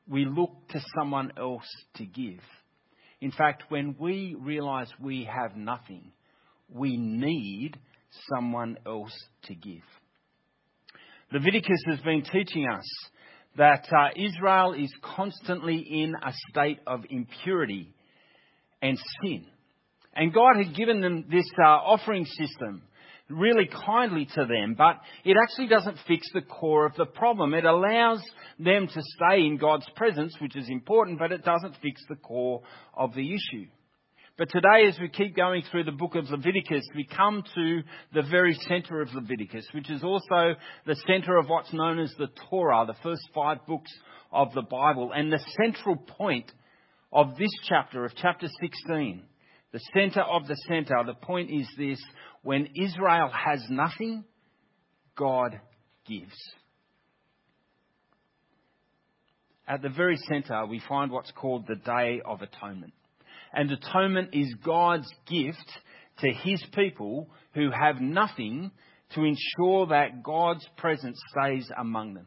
we 0.09 0.25
look 0.25 0.51
to 0.71 0.81
someone 0.99 1.31
else 1.39 1.69
to 1.97 2.05
give. 2.05 2.41
In 3.21 3.31
fact, 3.31 3.65
when 3.69 3.97
we 3.99 4.37
realize 4.39 4.89
we 5.01 5.25
have 5.25 5.57
nothing, 5.57 6.13
we 6.69 6.97
need 6.97 7.79
someone 8.33 8.79
else 8.87 9.15
to 9.45 9.55
give. 9.55 9.83
Leviticus 11.33 11.83
has 11.87 12.01
been 12.01 12.23
teaching 12.23 12.69
us 12.69 12.85
that 13.57 13.87
uh, 13.93 14.09
Israel 14.17 14.75
is 14.75 14.93
constantly 15.03 15.77
in 15.79 16.15
a 16.15 16.33
state 16.51 16.81
of 16.87 17.05
impurity 17.09 17.95
and 18.83 18.99
sin. 19.23 19.47
And 20.15 20.33
God 20.33 20.57
had 20.57 20.77
given 20.77 21.01
them 21.01 21.25
this 21.31 21.47
uh, 21.59 21.67
offering 21.67 22.25
system 22.25 22.83
really 23.31 23.69
kindly 23.87 24.27
to 24.35 24.47
them, 24.47 24.75
but 24.77 24.97
it 25.25 25.37
actually 25.43 25.69
doesn't 25.69 25.97
fix 26.07 26.27
the 26.35 26.43
core 26.43 26.87
of 26.87 26.95
the 26.97 27.07
problem. 27.07 27.55
It 27.55 27.65
allows 27.65 28.23
them 28.59 28.87
to 28.87 29.03
stay 29.17 29.47
in 29.47 29.57
God's 29.57 29.87
presence, 29.97 30.35
which 30.41 30.57
is 30.57 30.69
important, 30.69 31.19
but 31.19 31.33
it 31.33 31.45
doesn't 31.45 31.77
fix 31.83 32.03
the 32.09 32.17
core 32.17 32.63
of 32.95 33.15
the 33.15 33.35
issue. 33.35 33.67
But 34.37 34.51
today, 34.51 34.89
as 34.89 34.99
we 35.01 35.09
keep 35.09 35.37
going 35.37 35.63
through 35.71 35.85
the 35.85 35.93
book 35.93 36.17
of 36.17 36.29
Leviticus, 36.29 36.85
we 36.97 37.07
come 37.07 37.45
to 37.55 37.83
the 38.13 38.23
very 38.29 38.55
center 38.69 39.01
of 39.01 39.15
Leviticus, 39.15 39.65
which 39.73 39.89
is 39.89 40.03
also 40.03 40.55
the 40.87 40.97
center 41.07 41.39
of 41.39 41.49
what's 41.49 41.73
known 41.73 42.01
as 42.01 42.13
the 42.19 42.29
Torah, 42.51 42.85
the 42.85 42.97
first 43.03 43.23
five 43.33 43.59
books 43.67 43.93
of 44.33 44.53
the 44.53 44.63
Bible. 44.63 45.13
And 45.15 45.33
the 45.33 45.45
central 45.63 45.97
point 45.97 46.51
of 47.13 47.37
this 47.39 47.53
chapter, 47.69 48.05
of 48.05 48.13
chapter 48.17 48.49
16, 48.61 49.23
the 49.75 49.81
center 49.93 50.21
of 50.21 50.47
the 50.47 50.55
center, 50.69 50.95
the 51.05 51.15
point 51.15 51.51
is 51.51 51.67
this 51.77 52.01
when 52.45 52.69
Israel 52.77 53.29
has 53.29 53.61
nothing, 53.69 54.23
God 55.17 55.61
gives. 56.07 56.37
At 59.67 59.83
the 59.83 59.89
very 59.89 60.17
center, 60.29 60.65
we 60.67 60.81
find 60.89 61.11
what's 61.11 61.33
called 61.33 61.67
the 61.67 61.75
Day 61.75 62.21
of 62.25 62.41
Atonement. 62.41 62.93
And 63.53 63.69
atonement 63.73 64.29
is 64.33 64.55
God's 64.65 65.13
gift 65.29 65.69
to 66.21 66.29
His 66.33 66.65
people 66.73 67.29
who 67.55 67.73
have 67.73 68.01
nothing 68.01 68.71
to 69.17 69.25
ensure 69.25 69.89
that 69.89 70.23
God's 70.23 70.65
presence 70.77 71.19
stays 71.33 71.69
among 71.77 72.15
them. 72.15 72.27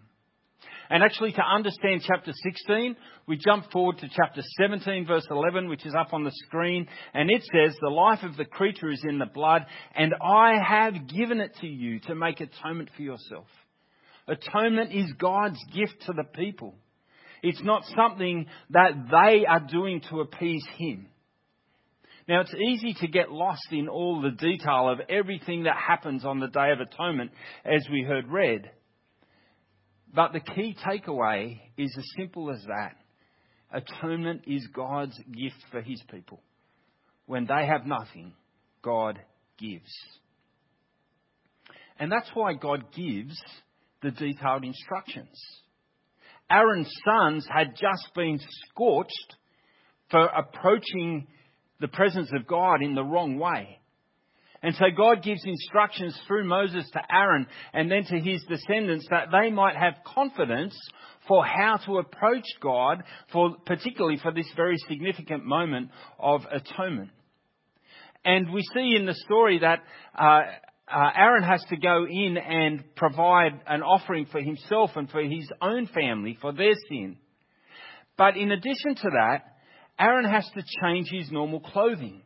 And 0.89 1.03
actually, 1.03 1.33
to 1.33 1.41
understand 1.41 2.01
chapter 2.05 2.31
16, 2.31 2.95
we 3.27 3.37
jump 3.37 3.71
forward 3.71 3.97
to 3.99 4.09
chapter 4.09 4.41
17, 4.61 5.05
verse 5.05 5.27
11, 5.29 5.67
which 5.67 5.85
is 5.85 5.93
up 5.93 6.13
on 6.13 6.23
the 6.23 6.31
screen. 6.45 6.87
And 7.13 7.29
it 7.29 7.43
says, 7.43 7.75
The 7.81 7.89
life 7.89 8.23
of 8.23 8.37
the 8.37 8.45
creature 8.45 8.89
is 8.89 9.03
in 9.07 9.19
the 9.19 9.25
blood, 9.25 9.65
and 9.95 10.13
I 10.23 10.55
have 10.65 11.07
given 11.07 11.41
it 11.41 11.55
to 11.61 11.67
you 11.67 11.99
to 12.01 12.15
make 12.15 12.39
atonement 12.39 12.89
for 12.95 13.01
yourself. 13.01 13.47
Atonement 14.27 14.93
is 14.93 15.11
God's 15.17 15.59
gift 15.73 16.03
to 16.05 16.13
the 16.13 16.23
people. 16.23 16.75
It's 17.43 17.63
not 17.63 17.83
something 17.95 18.47
that 18.71 18.91
they 19.11 19.45
are 19.45 19.65
doing 19.69 20.01
to 20.09 20.21
appease 20.21 20.65
Him. 20.77 21.07
Now, 22.27 22.41
it's 22.41 22.53
easy 22.53 22.93
to 23.01 23.07
get 23.07 23.31
lost 23.31 23.67
in 23.71 23.87
all 23.87 24.21
the 24.21 24.31
detail 24.31 24.89
of 24.89 24.99
everything 25.09 25.63
that 25.63 25.77
happens 25.77 26.25
on 26.25 26.39
the 26.39 26.47
Day 26.47 26.71
of 26.71 26.81
Atonement, 26.81 27.31
as 27.63 27.87
we 27.89 28.03
heard 28.03 28.27
read. 28.27 28.69
But 30.17 30.33
the 30.33 30.39
key 30.39 30.75
takeaway 30.83 31.59
is 31.77 31.93
as 31.95 32.03
simple 32.17 32.49
as 32.49 32.65
that. 32.65 32.95
Atonement 33.71 34.45
is 34.47 34.67
God's 34.73 35.15
gift 35.31 35.63
for 35.69 35.79
his 35.79 36.01
people. 36.09 36.41
When 37.27 37.45
they 37.45 37.67
have 37.67 37.85
nothing, 37.85 38.33
God 38.81 39.19
gives. 39.59 39.93
And 41.99 42.11
that's 42.11 42.31
why 42.33 42.53
God 42.55 42.85
gives 42.95 43.39
the 44.01 44.09
detailed 44.09 44.63
instructions. 44.63 45.39
Aaron's 46.49 46.91
sons 47.05 47.47
had 47.47 47.75
just 47.79 48.09
been 48.15 48.39
scorched 48.71 49.35
for 50.09 50.25
approaching 50.25 51.27
the 51.79 51.89
presence 51.89 52.31
of 52.33 52.47
God 52.47 52.81
in 52.81 52.95
the 52.95 53.03
wrong 53.03 53.37
way. 53.37 53.81
And 54.63 54.75
so 54.75 54.85
God 54.95 55.23
gives 55.23 55.41
instructions 55.45 56.17
through 56.27 56.47
Moses 56.47 56.89
to 56.93 57.01
Aaron 57.13 57.47
and 57.73 57.91
then 57.91 58.03
to 58.05 58.19
his 58.19 58.43
descendants 58.49 59.07
that 59.09 59.27
they 59.31 59.51
might 59.51 59.75
have 59.75 59.93
confidence 60.05 60.75
for 61.27 61.45
how 61.45 61.77
to 61.85 61.97
approach 61.97 62.45
God, 62.61 63.03
for, 63.31 63.55
particularly 63.65 64.17
for 64.17 64.31
this 64.31 64.47
very 64.55 64.77
significant 64.87 65.45
moment 65.45 65.91
of 66.19 66.41
atonement. 66.49 67.11
And 68.25 68.51
we 68.51 68.63
see 68.73 68.95
in 68.97 69.05
the 69.05 69.13
story 69.13 69.59
that 69.59 69.79
uh, 70.17 70.41
uh, 70.91 71.09
Aaron 71.15 71.43
has 71.43 71.63
to 71.69 71.77
go 71.77 72.05
in 72.05 72.37
and 72.37 72.83
provide 72.95 73.61
an 73.67 73.83
offering 73.83 74.25
for 74.25 74.41
himself 74.41 74.91
and 74.95 75.09
for 75.09 75.21
his 75.21 75.49
own 75.61 75.87
family 75.87 76.37
for 76.41 76.53
their 76.53 76.73
sin. 76.89 77.17
But 78.17 78.37
in 78.37 78.51
addition 78.51 78.95
to 78.95 79.09
that, 79.11 79.43
Aaron 79.99 80.29
has 80.29 80.49
to 80.55 80.63
change 80.81 81.07
his 81.11 81.31
normal 81.31 81.59
clothing. 81.59 82.21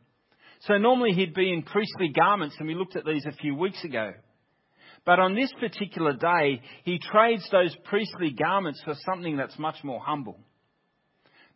So 0.62 0.78
normally 0.78 1.12
he'd 1.12 1.34
be 1.34 1.52
in 1.52 1.64
priestly 1.64 2.10
garments, 2.10 2.56
and 2.60 2.68
we 2.68 2.76
looked 2.76 2.96
at 2.96 3.06
these 3.06 3.26
a 3.26 3.32
few 3.32 3.56
weeks 3.56 3.84
ago. 3.84 4.12
But 5.06 5.20
on 5.20 5.34
this 5.34 5.52
particular 5.60 6.14
day, 6.14 6.62
he 6.84 7.00
trades 7.00 7.48
those 7.52 7.76
priestly 7.86 8.32
garments 8.32 8.82
for 8.86 8.94
something 9.06 9.38
that's 9.38 9.58
much 9.58 9.84
more 9.84 10.00
humble. 10.00 10.40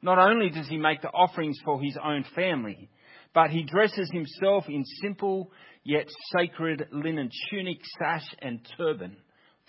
Not 0.02 0.18
only 0.18 0.50
does 0.50 0.68
he 0.68 0.78
make 0.78 1.02
the 1.02 1.10
offerings 1.10 1.60
for 1.64 1.80
his 1.82 1.98
own 2.04 2.26
family, 2.36 2.90
but 3.34 3.52
he 3.52 3.64
dresses 3.64 4.10
himself 4.12 4.66
in 4.68 4.84
simple 5.02 5.52
yet 5.84 6.08
sacred 6.36 6.88
linen 6.92 7.30
tunic, 7.50 7.78
sash, 8.00 8.26
and 8.42 8.68
turban 8.78 9.18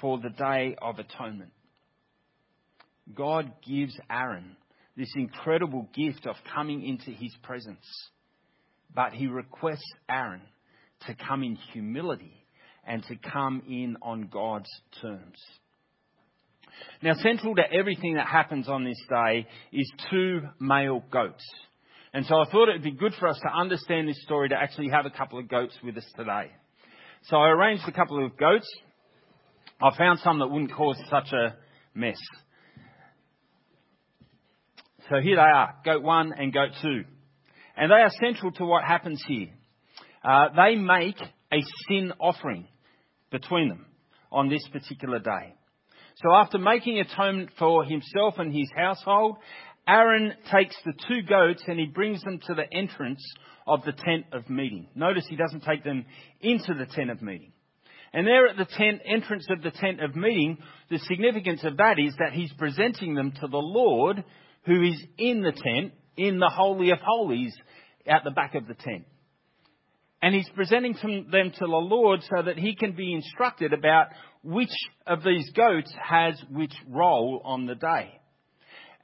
for 0.00 0.18
the 0.18 0.30
Day 0.30 0.74
of 0.80 0.98
Atonement. 0.98 1.52
God 3.14 3.52
gives 3.66 3.98
Aaron 4.10 4.56
this 4.96 5.12
incredible 5.14 5.88
gift 5.94 6.26
of 6.26 6.36
coming 6.54 6.82
into 6.82 7.10
his 7.10 7.34
presence. 7.42 7.84
But 8.96 9.12
he 9.12 9.26
requests 9.26 9.92
Aaron 10.08 10.40
to 11.06 11.14
come 11.14 11.42
in 11.42 11.56
humility 11.74 12.32
and 12.84 13.04
to 13.04 13.16
come 13.16 13.62
in 13.68 13.98
on 14.00 14.28
God's 14.32 14.70
terms. 15.02 15.38
Now, 17.02 17.12
central 17.14 17.54
to 17.56 17.62
everything 17.72 18.14
that 18.14 18.26
happens 18.26 18.68
on 18.68 18.84
this 18.84 19.00
day 19.08 19.46
is 19.70 19.92
two 20.10 20.40
male 20.58 21.04
goats. 21.10 21.44
And 22.14 22.24
so 22.24 22.36
I 22.36 22.50
thought 22.50 22.70
it 22.70 22.72
would 22.72 22.82
be 22.82 22.92
good 22.92 23.12
for 23.20 23.28
us 23.28 23.38
to 23.42 23.52
understand 23.54 24.08
this 24.08 24.22
story 24.22 24.48
to 24.48 24.54
actually 24.54 24.88
have 24.88 25.04
a 25.04 25.10
couple 25.10 25.38
of 25.38 25.48
goats 25.48 25.76
with 25.84 25.98
us 25.98 26.06
today. 26.16 26.50
So 27.24 27.36
I 27.36 27.50
arranged 27.50 27.84
a 27.86 27.92
couple 27.92 28.24
of 28.24 28.38
goats. 28.38 28.68
I 29.82 29.94
found 29.98 30.20
some 30.20 30.38
that 30.38 30.48
wouldn't 30.48 30.72
cause 30.72 30.96
such 31.10 31.32
a 31.32 31.54
mess. 31.94 32.18
So 35.10 35.20
here 35.22 35.36
they 35.36 35.42
are, 35.42 35.74
goat 35.84 36.02
one 36.02 36.32
and 36.32 36.52
goat 36.52 36.70
two. 36.80 37.04
And 37.76 37.90
they 37.90 37.96
are 37.96 38.10
central 38.20 38.52
to 38.52 38.64
what 38.64 38.84
happens 38.84 39.22
here. 39.26 39.48
Uh, 40.24 40.48
they 40.56 40.76
make 40.76 41.18
a 41.52 41.62
sin 41.88 42.12
offering 42.18 42.66
between 43.30 43.68
them 43.68 43.86
on 44.32 44.48
this 44.48 44.66
particular 44.72 45.18
day. 45.18 45.54
So 46.22 46.32
after 46.32 46.58
making 46.58 46.98
atonement 46.98 47.50
for 47.58 47.84
himself 47.84 48.34
and 48.38 48.52
his 48.52 48.70
household, 48.74 49.36
Aaron 49.86 50.32
takes 50.52 50.74
the 50.84 50.94
two 51.06 51.22
goats 51.22 51.62
and 51.66 51.78
he 51.78 51.86
brings 51.86 52.22
them 52.22 52.40
to 52.46 52.54
the 52.54 52.64
entrance 52.72 53.22
of 53.66 53.84
the 53.84 53.92
tent 53.92 54.26
of 54.32 54.48
meeting. 54.48 54.88
Notice 54.94 55.26
he 55.28 55.36
doesn't 55.36 55.62
take 55.64 55.84
them 55.84 56.06
into 56.40 56.74
the 56.74 56.86
tent 56.86 57.10
of 57.10 57.22
meeting. 57.22 57.52
And 58.12 58.26
there 58.26 58.48
at 58.48 58.56
the 58.56 58.64
tent, 58.64 59.02
entrance 59.04 59.46
of 59.50 59.62
the 59.62 59.70
tent 59.70 60.02
of 60.02 60.16
meeting, 60.16 60.58
the 60.90 60.98
significance 61.00 61.62
of 61.64 61.76
that 61.76 61.96
is 61.98 62.14
that 62.18 62.32
he's 62.32 62.52
presenting 62.54 63.14
them 63.14 63.32
to 63.32 63.46
the 63.46 63.58
Lord 63.58 64.24
who 64.64 64.82
is 64.82 65.04
in 65.18 65.42
the 65.42 65.52
tent, 65.52 65.92
in 66.16 66.38
the 66.38 66.50
Holy 66.52 66.90
of 66.90 66.98
Holies, 67.04 67.54
out 68.08 68.24
the 68.24 68.30
back 68.30 68.54
of 68.54 68.66
the 68.66 68.74
tent. 68.74 69.04
And 70.22 70.34
he's 70.34 70.48
presenting 70.54 70.94
them 71.30 71.50
to 71.50 71.60
the 71.60 71.66
Lord 71.66 72.20
so 72.22 72.42
that 72.42 72.58
he 72.58 72.74
can 72.74 72.92
be 72.92 73.12
instructed 73.12 73.72
about 73.72 74.06
which 74.42 74.74
of 75.06 75.22
these 75.22 75.50
goats 75.50 75.92
has 76.02 76.40
which 76.50 76.74
role 76.88 77.42
on 77.44 77.66
the 77.66 77.74
day. 77.74 78.18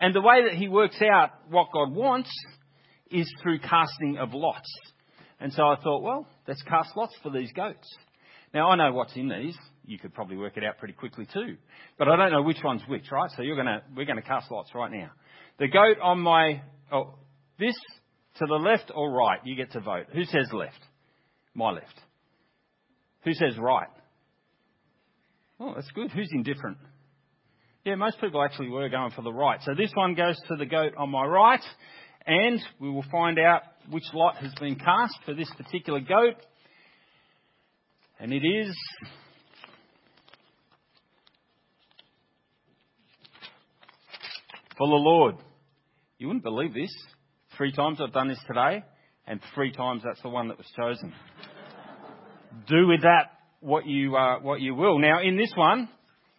And 0.01 0.15
the 0.15 0.21
way 0.21 0.45
that 0.49 0.55
he 0.55 0.69
works 0.69 1.01
out 1.03 1.31
what 1.49 1.69
God 1.73 1.93
wants 1.93 2.31
is 3.11 3.31
through 3.43 3.61
casting 3.61 4.19
of 4.19 4.33
lots. 4.33 4.69
And 5.39 5.53
so 5.53 5.65
I 5.65 5.77
thought, 5.77 6.03
well, 6.03 6.27
let's 6.49 6.63
cast 6.63 6.97
lots 6.97 7.15
for 7.23 7.31
these 7.31 7.53
goats. 7.53 7.87
Now 8.55 8.71
I 8.71 8.77
know 8.77 8.93
what's 8.93 9.15
in 9.17 9.29
these. 9.29 9.57
You 9.85 9.99
could 9.99 10.15
probably 10.15 10.37
work 10.37 10.57
it 10.57 10.65
out 10.65 10.79
pretty 10.79 10.95
quickly 10.95 11.27
too. 11.33 11.57
But 11.99 12.09
I 12.09 12.17
don't 12.17 12.33
know 12.33 12.43
which 12.43 12.63
one's 12.65 12.83
which, 12.89 13.11
right? 13.11 13.31
So 13.37 13.43
you're 13.43 13.57
gonna, 13.57 13.83
we're 13.97 14.07
gonna 14.07 14.23
cast 14.23 14.51
lots 14.51 14.71
right 14.75 14.91
now. 14.91 15.11
The 15.59 15.69
goat 15.69 15.99
on 16.03 16.21
my, 16.21 16.63
oh, 16.93 17.15
this 17.59 17.75
to 18.39 18.47
the 18.47 18.55
left 18.55 18.91
or 18.95 19.11
right, 19.11 19.41
you 19.45 19.57
get 19.57 19.73
to 19.73 19.81
vote. 19.81 20.07
Who 20.13 20.25
says 20.25 20.49
left? 20.53 20.79
My 21.55 21.71
left. 21.71 22.01
Who 23.25 23.35
says 23.35 23.57
right? 23.59 23.89
Oh, 25.61 25.75
that's 25.75 25.91
good. 25.95 26.11
Who's 26.11 26.31
indifferent? 26.33 26.79
Yeah, 27.85 27.97
most 27.97 28.21
people 28.21 28.43
actually 28.43 28.69
were 28.69 28.89
going 28.89 29.11
for 29.11 29.23
the 29.23 29.33
right. 29.33 29.61
So 29.63 29.75
this 29.77 29.91
one 29.95 30.15
goes 30.15 30.37
to 30.49 30.57
the 30.57 30.67
goat 30.67 30.95
on 30.97 31.11
my 31.11 31.25
right, 31.25 31.63
and 32.27 32.61
we 32.81 32.91
will 32.91 33.05
find 33.11 33.39
out 33.39 33.63
which 33.91 34.05
lot 34.15 34.37
has 34.37 34.53
been 34.61 34.77
cast 34.77 35.15
for 35.25 35.35
this 35.35 35.51
particular 35.57 36.01
goat. 36.01 36.37
And 38.19 38.33
it 38.33 38.45
is 38.47 38.77
for 44.79 44.87
the 44.87 44.95
Lord. 44.95 45.37
You 46.19 46.29
wouldn't 46.29 46.45
believe 46.45 46.73
this. 46.73 46.93
Three 47.63 47.71
times 47.71 48.01
I've 48.01 48.13
done 48.13 48.27
this 48.27 48.41
today, 48.49 48.83
and 49.29 49.39
three 49.55 49.71
times 49.71 50.03
that's 50.05 50.21
the 50.23 50.29
one 50.29 50.49
that 50.49 50.59
was 50.59 50.67
chosen. 50.77 51.13
Do 52.67 52.89
with 52.89 53.03
that 53.03 53.27
what 53.61 53.87
you, 53.87 54.17
uh, 54.17 54.41
what 54.41 54.61
you 54.61 54.75
will. 54.75 54.99
Now, 54.99 55.23
in 55.23 55.37
this 55.37 55.53
one, 55.55 55.89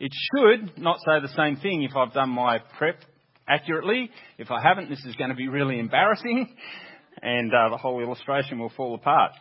it 0.01 0.11
should 0.35 0.77
not 0.77 0.97
say 0.97 1.21
the 1.21 1.33
same 1.33 1.55
thing 1.55 1.83
if 1.83 1.95
I've 1.95 2.11
done 2.11 2.29
my 2.29 2.59
prep 2.77 2.97
accurately. 3.47 4.11
If 4.37 4.51
I 4.51 4.61
haven't, 4.61 4.89
this 4.89 4.99
is 5.05 5.15
going 5.15 5.29
to 5.29 5.35
be 5.37 5.47
really 5.47 5.79
embarrassing, 5.79 6.53
and 7.21 7.53
uh, 7.53 7.69
the 7.69 7.77
whole 7.77 8.01
illustration 8.01 8.59
will 8.59 8.73
fall 8.75 8.93
apart. 8.93 9.31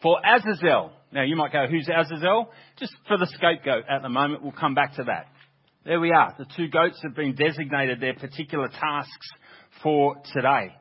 For 0.00 0.18
Azazel, 0.24 0.90
now 1.12 1.24
you 1.24 1.36
might 1.36 1.52
go, 1.52 1.66
who's 1.70 1.86
Azazel? 1.86 2.50
Just 2.78 2.96
for 3.06 3.18
the 3.18 3.26
scapegoat 3.26 3.84
at 3.90 4.00
the 4.00 4.08
moment, 4.08 4.42
we'll 4.42 4.52
come 4.52 4.74
back 4.74 4.94
to 4.94 5.04
that. 5.04 5.26
There 5.84 6.00
we 6.00 6.12
are. 6.12 6.34
The 6.38 6.46
two 6.56 6.68
goats 6.68 6.98
have 7.02 7.14
been 7.14 7.34
designated 7.34 8.00
their 8.00 8.14
particular 8.14 8.68
tasks 8.68 9.28
for 9.82 10.16
today. 10.32 10.74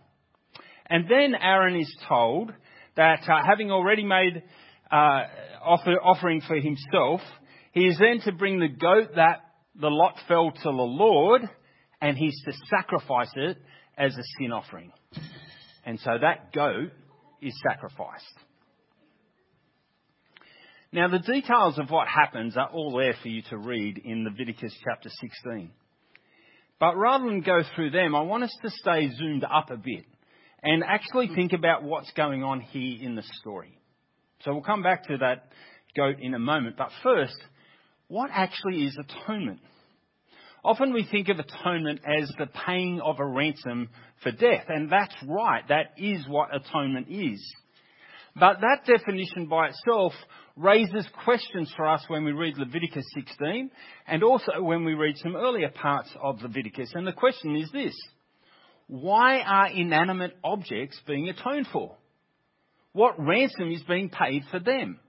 And 0.88 1.10
then 1.10 1.36
Aaron 1.36 1.76
is 1.76 1.94
told 2.08 2.52
that 2.96 3.22
uh, 3.28 3.42
having 3.46 3.72
already 3.72 4.06
made 4.06 4.44
uh, 4.92 5.22
offer, 5.64 5.94
offering 6.02 6.42
for 6.42 6.56
himself, 6.56 7.22
he 7.72 7.88
is 7.88 7.98
then 8.00 8.22
to 8.26 8.32
bring 8.32 8.60
the 8.60 8.70
goat 8.70 9.16
that 9.16 9.42
the 9.80 9.90
lot 9.90 10.16
fell 10.28 10.52
to 10.52 10.64
the 10.64 10.70
Lord, 10.70 11.42
and 12.02 12.18
he's 12.18 12.40
to 12.46 12.54
sacrifice 12.70 13.32
it 13.36 13.58
as 13.98 14.14
a 14.14 14.24
sin 14.38 14.52
offering. 14.52 14.92
And 15.86 16.00
so 16.00 16.12
that 16.22 16.54
goat 16.54 16.92
is 17.42 17.54
sacrificed. 17.68 18.24
Now, 20.92 21.10
the 21.10 21.20
details 21.20 21.78
of 21.78 21.90
what 21.90 22.08
happens 22.08 22.56
are 22.56 22.70
all 22.70 22.96
there 22.98 23.16
for 23.22 23.28
you 23.28 23.42
to 23.50 23.58
read 23.58 23.98
in 24.06 24.24
Leviticus 24.24 24.74
chapter 24.84 25.10
16. 25.10 25.72
But 26.80 26.98
rather 26.98 27.26
than 27.26 27.42
go 27.42 27.62
through 27.76 27.92
them, 27.92 28.16
I 28.16 28.22
want 28.22 28.44
us 28.44 28.58
to 28.62 28.70
stay 28.70 29.10
zoomed 29.18 29.44
up 29.44 29.70
a 29.72 29.78
bit 29.78 30.06
and 30.62 30.84
actually 30.84 31.30
think 31.34 31.54
about 31.54 31.84
what's 31.84 32.12
going 32.14 32.44
on 32.44 32.60
here 32.60 33.02
in 33.02 33.16
the 33.16 33.24
story. 33.40 33.78
So 34.44 34.52
we'll 34.52 34.62
come 34.62 34.84
back 34.84 35.08
to 35.08 35.18
that 35.18 35.50
goat 35.96 36.18
in 36.20 36.34
a 36.34 36.40
moment. 36.40 36.76
But 36.78 36.90
first, 37.04 37.38
what 38.08 38.30
actually 38.34 38.84
is 38.84 38.98
atonement? 38.98 39.60
Often 40.64 40.94
we 40.94 41.08
think 41.10 41.30
of 41.30 41.38
atonement 41.40 42.02
as 42.06 42.30
the 42.38 42.48
paying 42.66 43.00
of 43.00 43.20
a 43.20 43.26
ransom 43.26 43.90
for 44.24 44.32
death, 44.32 44.66
and 44.68 44.92
that's 44.92 45.16
right, 45.28 45.64
that 45.70 45.94
is 45.98 46.26
what 46.28 46.50
atonement 46.54 47.08
is. 47.10 47.40
But 48.36 48.62
that 48.62 48.86
definition 48.86 49.48
by 49.48 49.70
itself 49.70 50.14
raises 50.56 51.08
questions 51.24 51.72
for 51.76 51.88
us 51.88 52.04
when 52.08 52.24
we 52.24 52.32
read 52.32 52.58
Leviticus 52.58 53.06
16 53.14 53.70
and 54.08 54.24
also 54.24 54.62
when 54.62 54.86
we 54.86 54.94
read 54.94 55.18
some 55.18 55.36
earlier 55.36 55.70
parts 55.70 56.10
of 56.22 56.42
Leviticus. 56.42 56.92
And 56.94 57.06
the 57.06 57.12
question 57.12 57.56
is 57.56 57.70
this 57.72 57.96
why 58.88 59.40
are 59.40 59.68
inanimate 59.68 60.38
objects 60.44 61.00
being 61.08 61.30
atoned 61.30 61.68
for? 61.72 61.98
What 62.94 63.20
ransom 63.20 63.72
is 63.72 63.84
being 63.84 64.10
paid 64.10 64.44
for 64.52 64.60
them? 64.60 65.00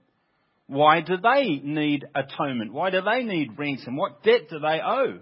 Why 0.65 0.99
do 0.99 1.15
they 1.15 1.61
need 1.63 2.05
atonement? 2.13 2.73
Why 2.73 2.89
do 2.89 3.01
they 3.01 3.23
need 3.23 3.57
ransom? 3.57 3.95
What 3.95 4.23
debt 4.23 4.49
do 4.49 4.59
they 4.59 4.81
owe? 4.83 5.19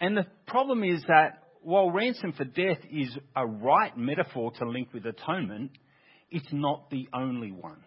And 0.00 0.16
the 0.16 0.26
problem 0.46 0.82
is 0.84 1.02
that 1.08 1.42
while 1.60 1.90
ransom 1.90 2.32
for 2.32 2.44
death 2.44 2.78
is 2.90 3.14
a 3.34 3.46
right 3.46 3.96
metaphor 3.96 4.52
to 4.52 4.68
link 4.68 4.88
with 4.94 5.04
atonement, 5.04 5.72
it's 6.30 6.52
not 6.52 6.88
the 6.90 7.08
only 7.12 7.50
one. 7.50 7.82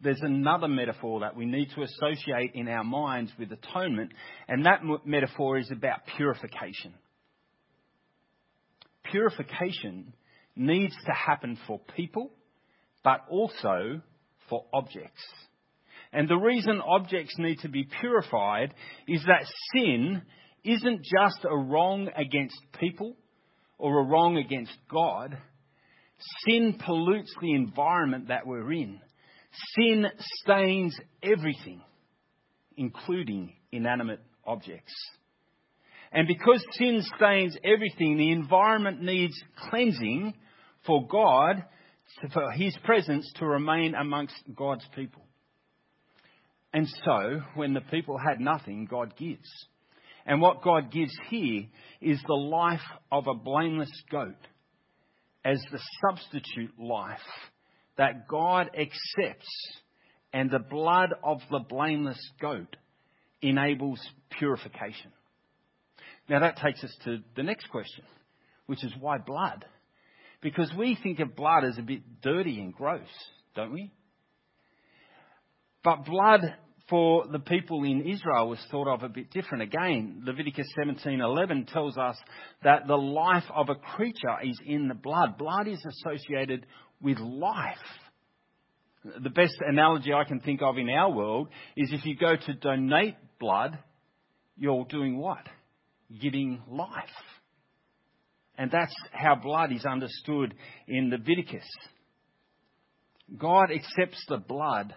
There's 0.00 0.20
another 0.22 0.68
metaphor 0.68 1.20
that 1.20 1.36
we 1.36 1.44
need 1.44 1.70
to 1.74 1.82
associate 1.82 2.52
in 2.54 2.68
our 2.68 2.84
minds 2.84 3.32
with 3.38 3.50
atonement, 3.50 4.12
and 4.46 4.64
that 4.64 4.82
metaphor 5.04 5.58
is 5.58 5.70
about 5.72 6.00
purification. 6.16 6.94
Purification 9.10 10.12
needs 10.54 10.94
to 11.06 11.12
happen 11.12 11.58
for 11.66 11.80
people, 11.96 12.30
but 13.02 13.22
also 13.28 14.00
for 14.48 14.66
objects. 14.72 15.22
And 16.12 16.28
the 16.28 16.36
reason 16.36 16.80
objects 16.80 17.34
need 17.38 17.58
to 17.60 17.68
be 17.68 17.88
purified 18.00 18.74
is 19.06 19.22
that 19.26 19.46
sin 19.74 20.22
isn't 20.64 21.02
just 21.02 21.44
a 21.44 21.56
wrong 21.56 22.08
against 22.16 22.56
people 22.78 23.16
or 23.78 24.00
a 24.00 24.04
wrong 24.04 24.36
against 24.36 24.76
God. 24.90 25.36
Sin 26.46 26.78
pollutes 26.84 27.32
the 27.40 27.52
environment 27.52 28.28
that 28.28 28.46
we're 28.46 28.72
in. 28.72 29.00
Sin 29.76 30.06
stains 30.42 30.96
everything, 31.22 31.80
including 32.76 33.54
inanimate 33.72 34.20
objects. 34.46 34.92
And 36.12 36.26
because 36.26 36.64
sin 36.72 37.02
stains 37.16 37.56
everything, 37.62 38.16
the 38.16 38.32
environment 38.32 39.02
needs 39.02 39.34
cleansing 39.70 40.34
for 40.86 41.06
God, 41.06 41.64
for 42.32 42.50
His 42.52 42.76
presence 42.84 43.30
to 43.36 43.46
remain 43.46 43.94
amongst 43.94 44.36
God's 44.54 44.86
people. 44.94 45.22
And 46.72 46.86
so, 47.04 47.42
when 47.54 47.74
the 47.74 47.80
people 47.80 48.18
had 48.18 48.40
nothing, 48.40 48.86
God 48.90 49.14
gives. 49.16 49.48
And 50.26 50.40
what 50.40 50.62
God 50.62 50.90
gives 50.92 51.12
here 51.30 51.64
is 52.00 52.20
the 52.26 52.34
life 52.34 52.80
of 53.10 53.26
a 53.26 53.34
blameless 53.34 53.90
goat 54.10 54.36
as 55.44 55.58
the 55.72 55.80
substitute 56.02 56.78
life 56.78 57.20
that 57.98 58.28
God 58.28 58.70
accepts, 58.74 59.48
and 60.32 60.50
the 60.50 60.58
blood 60.58 61.10
of 61.22 61.40
the 61.50 61.60
blameless 61.68 62.20
goat 62.40 62.76
enables 63.42 64.00
purification. 64.30 65.12
Now 66.28 66.40
that 66.40 66.58
takes 66.58 66.82
us 66.84 66.94
to 67.04 67.18
the 67.36 67.42
next 67.42 67.68
question, 67.70 68.04
which 68.66 68.84
is 68.84 68.92
why 69.00 69.18
blood? 69.18 69.64
Because 70.40 70.70
we 70.78 70.96
think 71.02 71.18
of 71.20 71.34
blood 71.34 71.64
as 71.64 71.78
a 71.78 71.82
bit 71.82 72.02
dirty 72.22 72.60
and 72.60 72.72
gross, 72.72 73.08
don't 73.56 73.72
we? 73.72 73.90
But 75.82 76.04
blood 76.04 76.42
for 76.88 77.26
the 77.30 77.38
people 77.38 77.84
in 77.84 78.02
Israel 78.02 78.48
was 78.48 78.64
thought 78.70 78.88
of 78.88 79.02
a 79.02 79.08
bit 79.08 79.30
different. 79.30 79.62
Again, 79.62 80.22
Leviticus 80.24 80.66
17:11 80.78 81.66
tells 81.66 81.98
us 81.98 82.16
that 82.62 82.86
the 82.86 82.96
life 82.96 83.44
of 83.54 83.68
a 83.68 83.74
creature 83.74 84.38
is 84.42 84.58
in 84.64 84.88
the 84.88 84.94
blood. 84.94 85.36
Blood 85.36 85.66
is 85.68 85.84
associated 85.84 86.66
with 87.00 87.18
life. 87.18 87.76
The 89.22 89.30
best 89.30 89.56
analogy 89.60 90.12
I 90.12 90.24
can 90.24 90.40
think 90.40 90.60
of 90.62 90.76
in 90.76 90.90
our 90.90 91.10
world 91.10 91.48
is 91.76 91.90
if 91.92 92.04
you 92.04 92.16
go 92.16 92.36
to 92.36 92.54
donate 92.54 93.16
blood, 93.38 93.78
you're 94.56 94.84
doing 94.84 95.18
what? 95.18 95.46
Giving 96.20 96.62
life. 96.68 96.88
And 98.56 98.70
that's 98.70 98.94
how 99.12 99.36
blood 99.36 99.72
is 99.72 99.84
understood 99.84 100.54
in 100.88 101.10
Leviticus. 101.10 101.66
God 103.36 103.70
accepts 103.70 104.24
the 104.28 104.38
blood 104.38 104.94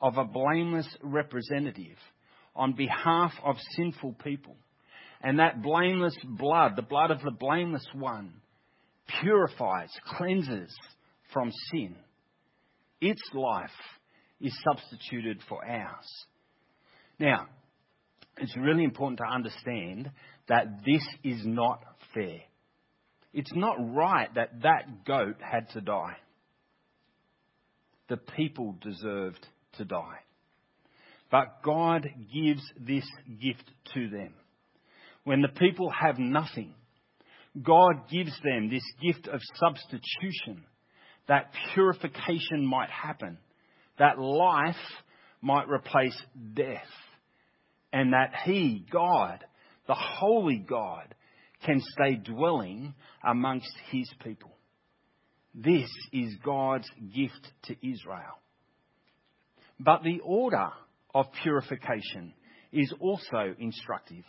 of 0.00 0.16
a 0.16 0.24
blameless 0.24 0.88
representative 1.02 1.98
on 2.56 2.72
behalf 2.72 3.32
of 3.44 3.56
sinful 3.76 4.16
people. 4.24 4.56
And 5.22 5.38
that 5.38 5.62
blameless 5.62 6.16
blood, 6.24 6.72
the 6.74 6.82
blood 6.82 7.10
of 7.10 7.20
the 7.20 7.30
blameless 7.30 7.86
one, 7.94 8.32
purifies, 9.20 9.90
cleanses 10.16 10.74
from 11.32 11.50
sin. 11.70 11.96
Its 13.00 13.22
life 13.34 13.70
is 14.40 14.56
substituted 14.64 15.40
for 15.48 15.64
ours. 15.64 16.06
Now, 17.18 17.46
it's 18.38 18.56
really 18.56 18.84
important 18.84 19.18
to 19.18 19.32
understand 19.32 20.10
that 20.48 20.84
this 20.84 21.06
is 21.22 21.44
not 21.44 21.80
fair. 22.14 22.40
It's 23.32 23.52
not 23.54 23.76
right 23.78 24.28
that 24.34 24.62
that 24.62 25.04
goat 25.06 25.36
had 25.40 25.70
to 25.70 25.80
die. 25.80 26.16
The 28.08 28.16
people 28.16 28.76
deserved 28.80 29.46
to 29.78 29.84
die. 29.84 30.18
But 31.30 31.62
God 31.64 32.06
gives 32.32 32.62
this 32.78 33.08
gift 33.40 33.64
to 33.94 34.08
them. 34.10 34.34
When 35.24 35.40
the 35.40 35.48
people 35.48 35.90
have 35.90 36.18
nothing, 36.18 36.74
God 37.62 38.08
gives 38.10 38.32
them 38.42 38.68
this 38.68 38.84
gift 39.02 39.28
of 39.28 39.40
substitution 39.54 40.64
that 41.28 41.50
purification 41.74 42.66
might 42.66 42.90
happen, 42.90 43.38
that 43.98 44.18
life 44.18 44.74
might 45.40 45.68
replace 45.68 46.16
death, 46.54 46.86
and 47.92 48.12
that 48.12 48.32
He, 48.44 48.86
God, 48.90 49.44
the 49.86 49.94
Holy 49.94 50.58
God, 50.58 51.14
can 51.64 51.80
stay 51.80 52.16
dwelling 52.16 52.94
amongst 53.24 53.72
His 53.90 54.10
people. 54.24 54.50
This 55.54 55.88
is 56.12 56.34
God's 56.44 56.88
gift 57.14 57.46
to 57.64 57.76
Israel. 57.86 58.38
But 59.78 60.02
the 60.02 60.20
order 60.24 60.70
of 61.14 61.26
purification 61.42 62.32
is 62.72 62.92
also 63.00 63.54
instructive. 63.58 64.24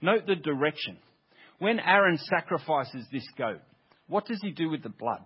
Note 0.00 0.26
the 0.26 0.36
direction. 0.36 0.98
When 1.58 1.80
Aaron 1.80 2.18
sacrifices 2.18 3.04
this 3.10 3.26
goat, 3.36 3.60
what 4.06 4.26
does 4.26 4.38
he 4.42 4.52
do 4.52 4.70
with 4.70 4.82
the 4.82 4.90
blood? 4.90 5.24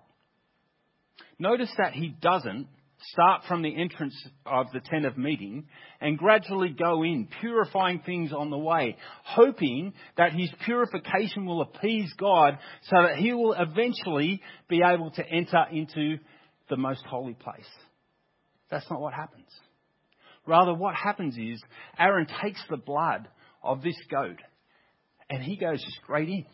Notice 1.39 1.71
that 1.79 1.93
he 1.93 2.15
doesn't 2.21 2.69
start 3.11 3.43
from 3.49 3.63
the 3.63 3.75
entrance 3.75 4.15
of 4.47 4.67
the 4.73 4.81
tent 4.81 5.05
of 5.05 5.19
meeting 5.19 5.67
and 6.01 6.19
gradually 6.19 6.71
go 6.71 7.03
in, 7.03 7.29
purifying 7.41 8.01
things 8.01 8.33
on 8.33 8.51
the 8.51 8.59
way, 8.59 8.97
hoping 9.25 9.93
that 10.17 10.33
his 10.33 10.51
purification 10.65 11.47
will 11.47 11.63
appease 11.63 12.13
God 12.19 12.59
so 12.85 13.03
that 13.03 13.17
he 13.17 13.33
will 13.33 13.55
eventually 13.55 14.41
be 14.69 14.83
able 14.85 15.11
to 15.13 15.27
enter 15.29 15.65
into 15.73 16.19
the 16.71 16.77
most 16.77 17.05
holy 17.07 17.35
place. 17.35 17.69
That's 18.71 18.89
not 18.91 19.01
what 19.01 19.15
happens. 19.15 19.49
Rather, 20.47 20.75
what 20.75 20.95
happens 20.95 21.37
is 21.37 21.63
Aaron 21.99 22.27
takes 22.43 22.63
the 22.69 22.77
blood 22.77 23.29
of 23.63 23.83
this 23.83 23.99
goat 24.11 24.39
and 25.29 25.43
he 25.43 25.57
goes 25.57 25.85
straight 26.03 26.29
in. 26.29 26.47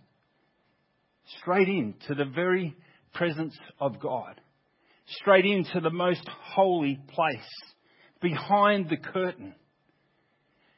Straight 1.41 1.69
in 1.69 1.95
to 2.07 2.15
the 2.15 2.25
very 2.25 2.75
presence 3.15 3.57
of 3.81 4.01
God 4.01 4.41
straight 5.09 5.45
into 5.45 5.81
the 5.81 5.91
most 5.91 6.27
holy 6.55 6.99
place, 7.09 7.49
behind 8.21 8.89
the 8.89 8.97
curtain. 8.97 9.55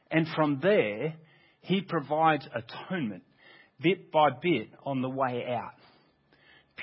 And 0.09 0.27
from 0.35 0.59
there, 0.61 1.15
he 1.61 1.81
provides 1.81 2.47
atonement 2.53 3.23
bit 3.81 4.11
by 4.11 4.29
bit 4.41 4.69
on 4.85 5.01
the 5.01 5.09
way 5.09 5.45
out. 5.49 5.73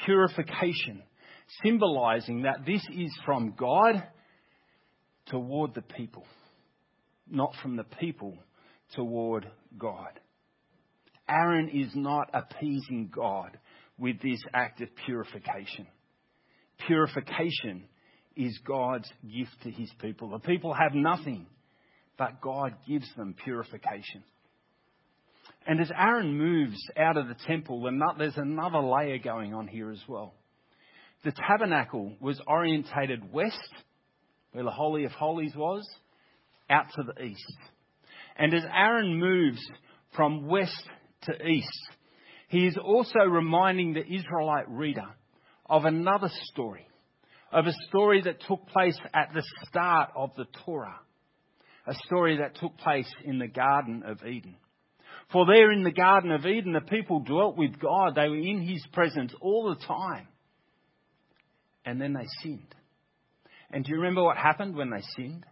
Purification, 0.04 1.02
symbolizing 1.62 2.42
that 2.42 2.64
this 2.66 2.82
is 2.94 3.10
from 3.24 3.54
God 3.56 4.02
toward 5.26 5.74
the 5.74 5.82
people, 5.82 6.26
not 7.30 7.54
from 7.62 7.76
the 7.76 7.84
people 7.84 8.36
toward 8.94 9.46
God. 9.78 10.20
Aaron 11.28 11.68
is 11.68 11.90
not 11.94 12.30
appeasing 12.32 13.10
God 13.14 13.58
with 13.98 14.20
this 14.22 14.40
act 14.54 14.80
of 14.80 14.88
purification 15.04 15.86
purification 16.86 17.84
is 18.36 18.58
God's 18.66 19.10
gift 19.22 19.62
to 19.64 19.70
his 19.70 19.90
people. 20.00 20.30
The 20.30 20.38
people 20.38 20.72
have 20.72 20.94
nothing, 20.94 21.46
but 22.16 22.40
God 22.40 22.74
gives 22.88 23.08
them 23.16 23.34
purification. 23.44 24.22
And 25.66 25.80
as 25.80 25.90
Aaron 25.96 26.38
moves 26.38 26.78
out 26.96 27.16
of 27.16 27.28
the 27.28 27.36
temple, 27.46 27.90
there's 28.16 28.36
another 28.36 28.78
layer 28.78 29.18
going 29.18 29.54
on 29.54 29.66
here 29.66 29.90
as 29.90 30.02
well. 30.08 30.34
The 31.24 31.32
tabernacle 31.32 32.14
was 32.20 32.40
orientated 32.46 33.32
west, 33.32 33.58
where 34.52 34.64
the 34.64 34.70
Holy 34.70 35.04
of 35.04 35.12
Holies 35.12 35.54
was, 35.56 35.86
out 36.70 36.86
to 36.94 37.02
the 37.02 37.22
east. 37.22 37.58
And 38.36 38.54
as 38.54 38.62
Aaron 38.72 39.18
moves 39.18 39.60
from 40.14 40.46
west 40.46 40.88
to 41.22 41.46
east, 41.46 41.88
he 42.48 42.66
is 42.66 42.78
also 42.82 43.20
reminding 43.28 43.92
the 43.94 44.06
Israelite 44.06 44.68
reader 44.68 45.08
of 45.68 45.84
another 45.84 46.30
story, 46.52 46.86
of 47.52 47.66
a 47.66 47.72
story 47.88 48.22
that 48.22 48.40
took 48.46 48.66
place 48.68 48.98
at 49.14 49.32
the 49.34 49.42
start 49.68 50.10
of 50.16 50.30
the 50.36 50.46
Torah, 50.64 51.00
a 51.86 51.94
story 52.06 52.38
that 52.38 52.56
took 52.56 52.76
place 52.78 53.08
in 53.24 53.38
the 53.38 53.48
Garden 53.48 54.02
of 54.06 54.24
Eden. 54.26 54.56
For 55.32 55.44
there 55.46 55.70
in 55.72 55.82
the 55.82 55.92
Garden 55.92 56.30
of 56.30 56.46
Eden, 56.46 56.72
the 56.72 56.80
people 56.80 57.20
dwelt 57.20 57.56
with 57.56 57.78
God. 57.78 58.14
They 58.14 58.28
were 58.28 58.36
in 58.36 58.62
His 58.62 58.84
presence 58.92 59.32
all 59.40 59.74
the 59.74 59.84
time. 59.84 60.26
And 61.84 62.00
then 62.00 62.14
they 62.14 62.26
sinned. 62.42 62.74
And 63.70 63.84
do 63.84 63.90
you 63.90 63.98
remember 63.98 64.22
what 64.22 64.38
happened 64.38 64.74
when 64.74 64.90
they 64.90 65.02
sinned? 65.16 65.44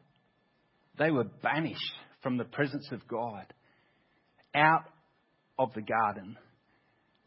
They 0.98 1.11
were 1.11 1.24
banished 1.24 1.94
from 2.22 2.38
the 2.38 2.44
presence 2.44 2.88
of 2.90 3.07
God 3.07 3.52
out 4.55 4.85
of 5.59 5.72
the 5.74 5.83
garden 5.83 6.37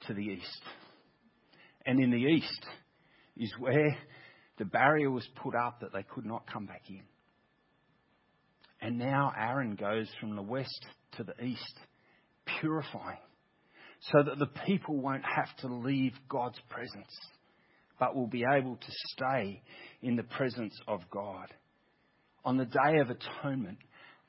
to 0.08 0.14
the 0.14 0.22
east. 0.22 0.62
And 1.90 2.00
in 2.00 2.12
the 2.12 2.18
east 2.18 2.68
is 3.36 3.52
where 3.58 3.98
the 4.60 4.66
barrier 4.66 5.10
was 5.10 5.28
put 5.42 5.56
up 5.56 5.80
that 5.80 5.92
they 5.92 6.04
could 6.04 6.24
not 6.24 6.46
come 6.46 6.68
back 6.68 6.84
in. 6.88 7.02
And 8.80 9.00
now 9.00 9.34
Aaron 9.36 9.74
goes 9.74 10.08
from 10.20 10.36
the 10.36 10.44
west 10.44 10.86
to 11.14 11.24
the 11.24 11.44
east, 11.44 11.80
purifying, 12.60 13.18
so 14.02 14.22
that 14.22 14.38
the 14.38 14.52
people 14.68 15.02
won't 15.02 15.24
have 15.24 15.50
to 15.62 15.74
leave 15.74 16.14
God's 16.30 16.60
presence, 16.70 17.12
but 18.00 18.16
will 18.16 18.28
be 18.28 18.46
able 18.48 18.76
to 18.76 18.92
stay 19.16 19.64
in 20.04 20.16
the 20.16 20.22
presence 20.22 20.80
of 20.88 21.00
God. 21.10 21.48
On 22.46 22.56
the 22.56 22.66
Day 22.66 23.00
of 23.02 23.10
Atonement, 23.10 23.80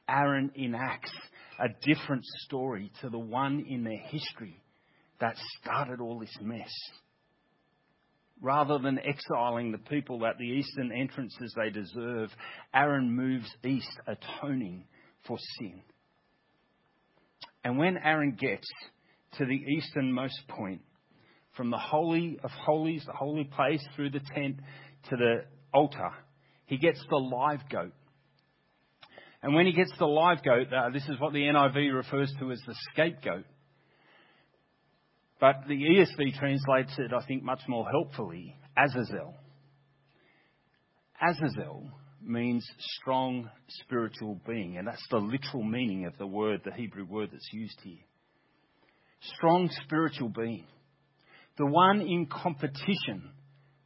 Aaron 0.08 0.50
enacts 0.56 1.12
a 1.58 1.68
different 1.82 2.24
story 2.46 2.90
to 3.02 3.10
the 3.10 3.18
one 3.18 3.66
in 3.68 3.84
their 3.84 4.00
history 4.08 4.62
that 5.20 5.36
started 5.60 6.00
all 6.00 6.18
this 6.18 6.34
mess. 6.40 6.72
Rather 8.42 8.78
than 8.78 8.98
exiling 8.98 9.70
the 9.70 9.78
people 9.78 10.24
at 10.24 10.38
the 10.38 10.44
eastern 10.44 10.92
entrances 10.92 11.54
they 11.56 11.70
deserve, 11.70 12.30
Aaron 12.74 13.14
moves 13.14 13.50
east, 13.64 14.00
atoning 14.06 14.84
for 15.26 15.36
sin. 15.58 15.82
And 17.64 17.76
when 17.76 17.98
Aaron 17.98 18.36
gets 18.40 18.66
to 19.36 19.44
the 19.44 19.54
easternmost 19.54 20.40
point, 20.48 20.80
from 21.56 21.70
the 21.70 21.78
Holy 21.78 22.38
of 22.42 22.50
Holies, 22.50 23.04
the 23.06 23.12
holy 23.12 23.44
place, 23.44 23.84
through 23.94 24.10
the 24.10 24.20
tent 24.34 24.56
to 25.10 25.16
the 25.16 25.44
altar, 25.74 26.10
he 26.64 26.78
gets 26.78 27.04
the 27.10 27.16
live 27.16 27.68
goat. 27.68 27.92
And 29.42 29.54
when 29.54 29.66
he 29.66 29.72
gets 29.72 29.92
the 29.98 30.06
live 30.06 30.42
goat, 30.42 30.72
uh, 30.72 30.90
this 30.90 31.06
is 31.08 31.18
what 31.18 31.32
the 31.32 31.40
NIV 31.40 31.94
refers 31.94 32.32
to 32.38 32.52
as 32.52 32.60
the 32.66 32.74
scapegoat. 32.92 33.44
But 35.40 35.62
the 35.66 35.74
ESV 35.74 36.38
translates 36.38 36.92
it, 36.98 37.12
I 37.14 37.24
think, 37.24 37.42
much 37.42 37.62
more 37.66 37.88
helpfully, 37.90 38.54
Azazel. 38.76 39.34
Azazel 41.20 41.90
means 42.22 42.66
strong 43.00 43.48
spiritual 43.68 44.38
being, 44.46 44.76
and 44.76 44.86
that's 44.86 45.04
the 45.10 45.16
literal 45.16 45.64
meaning 45.64 46.04
of 46.04 46.16
the 46.18 46.26
word, 46.26 46.60
the 46.64 46.72
Hebrew 46.72 47.06
word 47.06 47.30
that's 47.32 47.48
used 47.52 47.78
here. 47.82 48.04
Strong 49.36 49.70
spiritual 49.84 50.28
being. 50.28 50.66
The 51.56 51.66
one 51.66 52.02
in 52.02 52.26
competition 52.26 53.30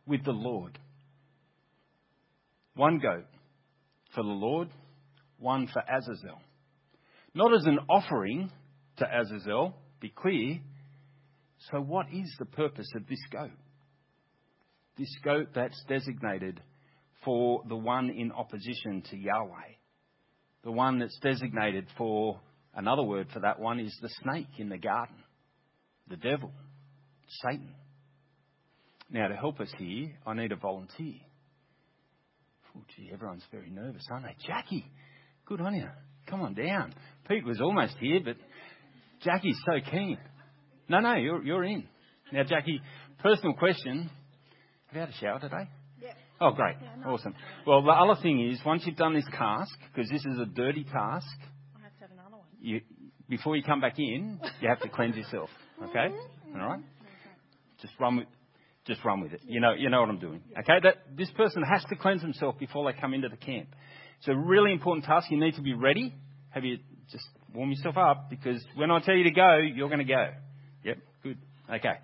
with 0.06 0.24
the 0.24 0.32
Lord. 0.32 0.78
One 2.74 2.98
goat 2.98 3.26
for 4.14 4.22
the 4.24 4.28
Lord, 4.28 4.68
one 5.38 5.68
for 5.72 5.82
Azazel. 5.82 6.40
Not 7.34 7.54
as 7.54 7.64
an 7.66 7.78
offering 7.88 8.50
to 8.98 9.06
Azazel, 9.06 9.74
be 10.00 10.10
clear, 10.10 10.58
so, 11.70 11.80
what 11.80 12.06
is 12.12 12.34
the 12.38 12.44
purpose 12.46 12.88
of 12.94 13.06
this 13.06 13.20
goat? 13.32 13.50
This 14.98 15.14
goat 15.24 15.48
that's 15.54 15.82
designated 15.88 16.60
for 17.24 17.62
the 17.68 17.76
one 17.76 18.10
in 18.10 18.32
opposition 18.32 19.02
to 19.10 19.16
Yahweh. 19.16 19.72
The 20.62 20.72
one 20.72 20.98
that's 20.98 21.18
designated 21.20 21.86
for, 21.96 22.40
another 22.74 23.02
word 23.02 23.28
for 23.32 23.40
that 23.40 23.58
one 23.58 23.80
is 23.80 23.96
the 24.00 24.10
snake 24.22 24.48
in 24.58 24.68
the 24.68 24.78
garden, 24.78 25.16
the 26.08 26.16
devil, 26.16 26.52
Satan. 27.42 27.74
Now, 29.10 29.28
to 29.28 29.36
help 29.36 29.60
us 29.60 29.72
here, 29.78 30.12
I 30.26 30.34
need 30.34 30.52
a 30.52 30.56
volunteer. 30.56 31.16
Oh, 32.76 32.82
gee, 32.96 33.10
everyone's 33.12 33.44
very 33.52 33.70
nervous, 33.70 34.04
aren't 34.10 34.26
they? 34.26 34.36
Jackie, 34.46 34.84
good 35.46 35.60
on 35.60 35.74
you. 35.74 35.88
Come 36.26 36.42
on 36.42 36.54
down. 36.54 36.94
Pete 37.28 37.44
was 37.44 37.60
almost 37.60 37.96
here, 38.00 38.20
but 38.24 38.36
Jackie's 39.22 39.58
so 39.64 39.78
keen. 39.90 40.18
No, 40.88 41.00
no, 41.00 41.14
you're, 41.14 41.42
you're 41.42 41.64
in. 41.64 41.84
Now, 42.32 42.44
Jackie, 42.44 42.80
personal 43.22 43.54
question. 43.54 44.10
Have 44.86 44.94
you 44.94 45.00
had 45.00 45.08
a 45.08 45.12
shower 45.14 45.40
today? 45.40 45.68
Yeah. 46.02 46.12
Oh, 46.40 46.52
great. 46.52 46.76
Yeah. 46.82 47.08
Awesome. 47.08 47.34
Well, 47.66 47.82
the 47.82 47.90
other 47.90 48.20
thing 48.20 48.46
is, 48.48 48.58
once 48.64 48.82
you've 48.86 48.96
done 48.96 49.14
this 49.14 49.24
task, 49.36 49.74
because 49.92 50.10
this 50.10 50.24
is 50.24 50.38
a 50.38 50.46
dirty 50.46 50.84
task, 50.84 51.26
I 51.76 51.82
have 51.84 51.94
to 51.96 52.00
have 52.00 52.10
another 52.10 52.36
one. 52.36 52.46
You, 52.60 52.80
before 53.28 53.56
you 53.56 53.62
come 53.62 53.80
back 53.80 53.98
in, 53.98 54.40
you 54.60 54.68
have 54.68 54.80
to 54.80 54.88
cleanse 54.88 55.16
yourself. 55.16 55.48
Okay? 55.82 56.12
Mm-hmm. 56.12 56.60
All 56.60 56.68
right? 56.68 56.80
Just 57.80 57.94
run 57.98 58.16
with, 58.16 58.26
just 58.86 59.04
run 59.04 59.20
with 59.20 59.32
it. 59.32 59.40
You 59.46 59.60
know, 59.60 59.72
you 59.72 59.90
know 59.90 60.00
what 60.00 60.10
I'm 60.10 60.18
doing. 60.18 60.42
Okay? 60.58 60.78
That 60.82 61.16
this 61.16 61.30
person 61.32 61.62
has 61.62 61.84
to 61.88 61.96
cleanse 61.96 62.22
himself 62.22 62.58
before 62.58 62.90
they 62.90 62.98
come 62.98 63.14
into 63.14 63.28
the 63.28 63.36
camp. 63.36 63.68
It's 64.18 64.28
a 64.28 64.36
really 64.36 64.72
important 64.72 65.04
task. 65.04 65.30
You 65.30 65.38
need 65.38 65.54
to 65.54 65.62
be 65.62 65.74
ready. 65.74 66.14
Have 66.50 66.64
you 66.64 66.78
just 67.10 67.26
warm 67.54 67.70
yourself 67.70 67.96
up 67.96 68.30
because 68.30 68.64
when 68.74 68.90
I 68.90 68.98
tell 69.00 69.14
you 69.14 69.24
to 69.24 69.30
go, 69.30 69.58
you're 69.58 69.88
going 69.88 69.98
to 69.98 70.04
go. 70.04 70.30
Okay. 71.72 71.98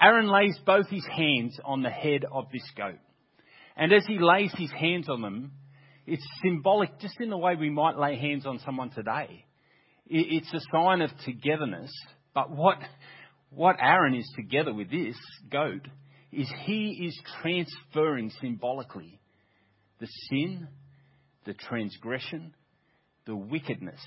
Aaron 0.00 0.28
lays 0.28 0.58
both 0.64 0.88
his 0.88 1.06
hands 1.06 1.58
on 1.64 1.82
the 1.82 1.90
head 1.90 2.24
of 2.30 2.46
this 2.52 2.68
goat. 2.76 2.98
And 3.76 3.92
as 3.92 4.04
he 4.06 4.18
lays 4.18 4.52
his 4.56 4.70
hands 4.70 5.08
on 5.08 5.20
them, 5.22 5.52
it's 6.06 6.26
symbolic 6.42 6.98
just 7.00 7.20
in 7.20 7.30
the 7.30 7.36
way 7.36 7.54
we 7.54 7.70
might 7.70 7.98
lay 7.98 8.16
hands 8.16 8.46
on 8.46 8.58
someone 8.60 8.90
today. 8.90 9.44
It's 10.06 10.52
a 10.52 10.60
sign 10.72 11.02
of 11.02 11.10
togetherness. 11.24 11.92
But 12.34 12.50
what, 12.50 12.78
what 13.50 13.76
Aaron 13.80 14.14
is 14.14 14.28
together 14.36 14.72
with 14.72 14.90
this 14.90 15.16
goat 15.50 15.86
is 16.32 16.50
he 16.64 17.06
is 17.06 17.18
transferring 17.42 18.30
symbolically 18.40 19.20
the 20.00 20.08
sin, 20.28 20.68
the 21.44 21.54
transgression, 21.54 22.54
the 23.26 23.36
wickedness 23.36 24.00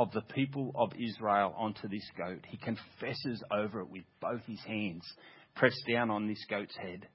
of 0.00 0.10
the 0.12 0.22
people 0.22 0.72
of 0.74 0.90
Israel 0.98 1.54
onto 1.58 1.86
this 1.86 2.08
goat. 2.16 2.46
He 2.48 2.56
confesses 2.56 3.42
over 3.52 3.80
it 3.82 3.90
with 3.90 4.04
both 4.18 4.40
his 4.46 4.60
hands, 4.66 5.04
pressed 5.54 5.82
down 5.86 6.08
on 6.08 6.26
this 6.26 6.42
goat's 6.48 6.74
head. 6.74 7.06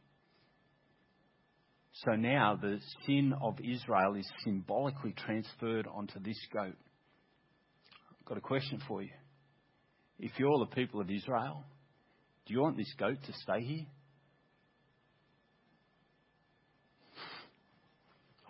So 2.04 2.12
now 2.12 2.60
the 2.62 2.80
sin 3.08 3.34
of 3.42 3.58
Israel 3.60 4.14
is 4.14 4.30
symbolically 4.44 5.16
transferred 5.18 5.88
onto 5.88 6.20
this 6.20 6.38
goat. 6.54 6.76
I've 8.20 8.26
got 8.28 8.38
a 8.38 8.42
question 8.42 8.80
for 8.88 9.02
you. 9.02 9.10
If 10.20 10.34
you're 10.38 10.60
the 10.60 10.76
people 10.76 11.02
of 11.02 11.10
Israel, 11.10 11.64
do 12.46 12.54
you 12.54 12.62
want 12.62 12.78
this 12.78 12.94
goat 13.00 13.18
to 13.26 13.34
stay 13.34 13.62
here? 13.62 13.86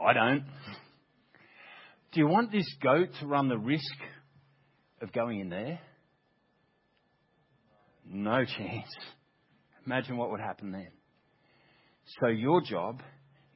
I 0.05 0.11
don't. 0.11 0.43
Do 2.11 2.19
you 2.19 2.27
want 2.27 2.51
this 2.51 2.67
goat 2.83 3.09
to 3.21 3.27
run 3.27 3.47
the 3.47 3.57
risk 3.57 3.95
of 5.01 5.11
going 5.13 5.39
in 5.39 5.49
there? 5.49 5.79
No 8.07 8.45
chance. 8.57 8.87
Imagine 9.85 10.17
what 10.17 10.31
would 10.31 10.39
happen 10.39 10.71
then. 10.71 10.87
So 12.19 12.27
your 12.27 12.61
job 12.61 13.01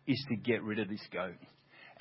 is 0.08 0.24
to 0.30 0.36
get 0.36 0.64
rid 0.64 0.80
of 0.80 0.90
this 0.90 1.02
goat. 1.14 1.36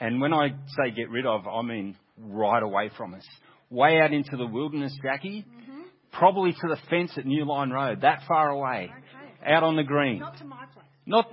And 0.00 0.20
when 0.20 0.32
I 0.32 0.48
say 0.48 0.90
get 0.94 1.10
rid 1.10 1.26
of, 1.26 1.46
I 1.46 1.62
mean 1.62 1.96
right 2.18 2.62
away 2.62 2.90
from 2.96 3.14
us. 3.14 3.26
Way 3.70 4.00
out 4.00 4.12
into 4.12 4.36
the 4.36 4.46
wilderness, 4.46 4.96
Jackie. 5.02 5.44
Mm-hmm. 5.46 5.80
Probably 6.12 6.52
to 6.52 6.68
the 6.68 6.78
fence 6.88 7.12
at 7.16 7.26
New 7.26 7.44
Line 7.44 7.70
Road, 7.70 8.00
that 8.00 8.22
far 8.26 8.48
away. 8.48 8.90
Okay. 8.90 9.52
Out 9.52 9.62
on 9.62 9.76
the 9.76 9.82
green. 9.82 10.20
Not 10.20 10.38
to 10.38 10.44
my 10.44 10.64
place. 10.72 10.86
Not, 11.04 11.30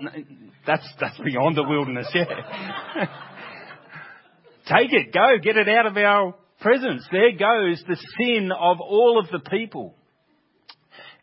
that's, 0.65 0.87
that's 0.99 1.17
beyond 1.19 1.57
the 1.57 1.63
wilderness, 1.63 2.07
yeah. 2.13 2.25
Take 4.67 4.93
it, 4.93 5.13
go, 5.13 5.37
get 5.41 5.57
it 5.57 5.69
out 5.69 5.85
of 5.85 5.97
our 5.97 6.33
presence. 6.65 7.07
There 7.11 7.31
goes 7.31 7.83
the 7.87 7.97
sin 8.17 8.49
of 8.51 8.77
all 8.81 9.19
of 9.19 9.29
the 9.29 9.47
people. 9.49 9.95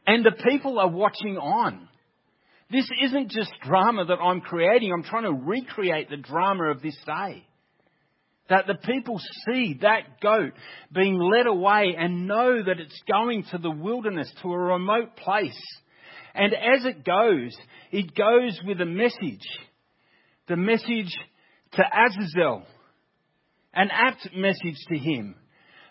And 0.07 0.24
the 0.24 0.40
people 0.48 0.78
are 0.78 0.88
watching 0.88 1.37
on. 1.37 1.88
This 2.70 2.88
isn't 3.05 3.31
just 3.31 3.52
drama 3.66 4.05
that 4.05 4.20
I'm 4.22 4.40
creating. 4.40 4.92
I'm 4.92 5.02
trying 5.02 5.24
to 5.24 5.33
recreate 5.33 6.11
the 6.11 6.16
drama 6.16 6.70
of 6.70 6.81
this 6.81 6.96
day. 7.05 7.44
That 8.48 8.66
the 8.66 8.74
people 8.74 9.20
see 9.46 9.78
that 9.83 10.20
goat 10.20 10.52
being 10.92 11.18
led 11.18 11.46
away 11.46 11.96
and 11.98 12.28
know 12.28 12.62
that 12.62 12.78
it's 12.78 13.00
going 13.11 13.44
to 13.50 13.59
the 13.59 13.70
wilderness, 13.70 14.33
to 14.42 14.52
a 14.52 14.59
remote 14.59 15.16
place. 15.16 15.61
And 16.35 16.55
as 16.55 16.85
it 16.85 17.05
goes, 17.05 17.55
it 17.90 18.14
goes 18.14 18.61
with 18.64 18.81
a 18.81 18.87
message. 18.87 19.46
The 20.46 20.57
message 20.57 21.12
to 21.72 21.83
Azazel. 21.83 22.64
An 23.74 23.88
apt 23.90 24.28
message 24.35 24.78
to 24.88 24.98
him. 24.98 25.35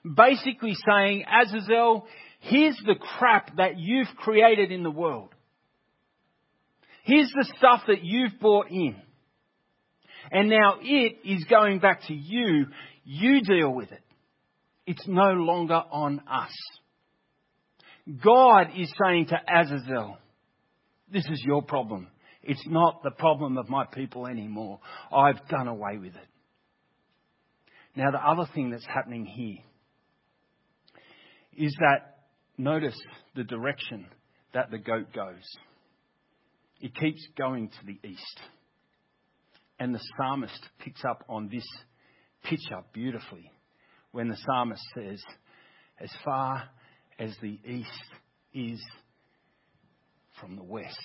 Basically 0.03 0.75
saying, 0.87 1.25
Azazel, 1.25 2.05
here's 2.39 2.79
the 2.85 2.95
crap 2.95 3.55
that 3.57 3.77
you've 3.77 4.15
created 4.17 4.71
in 4.71 4.83
the 4.83 4.91
world. 4.91 5.29
Here's 7.03 7.31
the 7.31 7.51
stuff 7.57 7.81
that 7.87 8.03
you've 8.03 8.39
brought 8.39 8.69
in. 8.69 8.95
And 10.31 10.49
now 10.49 10.75
it 10.81 11.17
is 11.25 11.43
going 11.49 11.79
back 11.79 12.01
to 12.07 12.13
you. 12.13 12.67
You 13.03 13.41
deal 13.41 13.73
with 13.73 13.91
it. 13.91 14.03
It's 14.85 15.07
no 15.07 15.31
longer 15.31 15.81
on 15.91 16.21
us. 16.31 16.51
God 18.23 18.67
is 18.75 18.91
saying 19.03 19.27
to 19.27 19.39
Azazel, 19.47 20.17
this 21.11 21.25
is 21.25 21.43
your 21.45 21.61
problem. 21.61 22.07
It's 22.43 22.65
not 22.67 23.03
the 23.03 23.11
problem 23.11 23.57
of 23.57 23.69
my 23.69 23.85
people 23.85 24.27
anymore. 24.27 24.79
I've 25.11 25.47
done 25.47 25.67
away 25.67 25.97
with 25.97 26.15
it. 26.15 26.27
Now, 27.95 28.11
the 28.11 28.25
other 28.25 28.49
thing 28.53 28.69
that's 28.69 28.85
happening 28.85 29.25
here 29.25 29.57
is 31.57 31.75
that 31.79 32.19
notice 32.57 32.97
the 33.35 33.43
direction 33.43 34.05
that 34.53 34.71
the 34.71 34.77
goat 34.77 35.13
goes. 35.13 35.43
It 36.79 36.95
keeps 36.95 37.25
going 37.37 37.69
to 37.69 37.85
the 37.85 37.99
east. 38.07 38.41
And 39.79 39.93
the 39.93 40.01
psalmist 40.17 40.59
picks 40.79 41.03
up 41.03 41.23
on 41.27 41.49
this 41.51 41.65
picture 42.43 42.81
beautifully 42.93 43.51
when 44.11 44.29
the 44.29 44.37
psalmist 44.45 44.81
says, 44.95 45.21
As 45.99 46.11
far 46.23 46.63
as 47.19 47.35
the 47.41 47.59
east 47.65 47.89
is 48.53 48.81
from 50.39 50.55
the 50.55 50.63
west, 50.63 50.97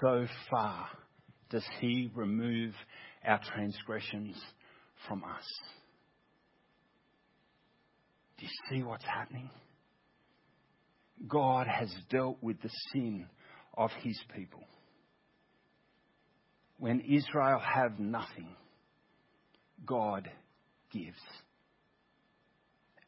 so 0.00 0.26
far 0.50 0.88
does 1.50 1.64
he 1.80 2.10
remove 2.14 2.74
our 3.26 3.40
transgressions 3.54 4.36
from 5.08 5.24
us. 5.24 5.44
Do 8.38 8.46
you 8.46 8.52
see 8.70 8.82
what's 8.82 9.04
happening? 9.04 9.50
God 11.28 11.66
has 11.66 11.94
dealt 12.10 12.38
with 12.42 12.60
the 12.60 12.70
sin 12.92 13.26
of 13.76 13.90
his 14.02 14.18
people. 14.34 14.62
When 16.78 17.00
Israel 17.00 17.60
have 17.60 17.98
nothing, 17.98 18.48
God 19.86 20.28
gives. 20.92 21.20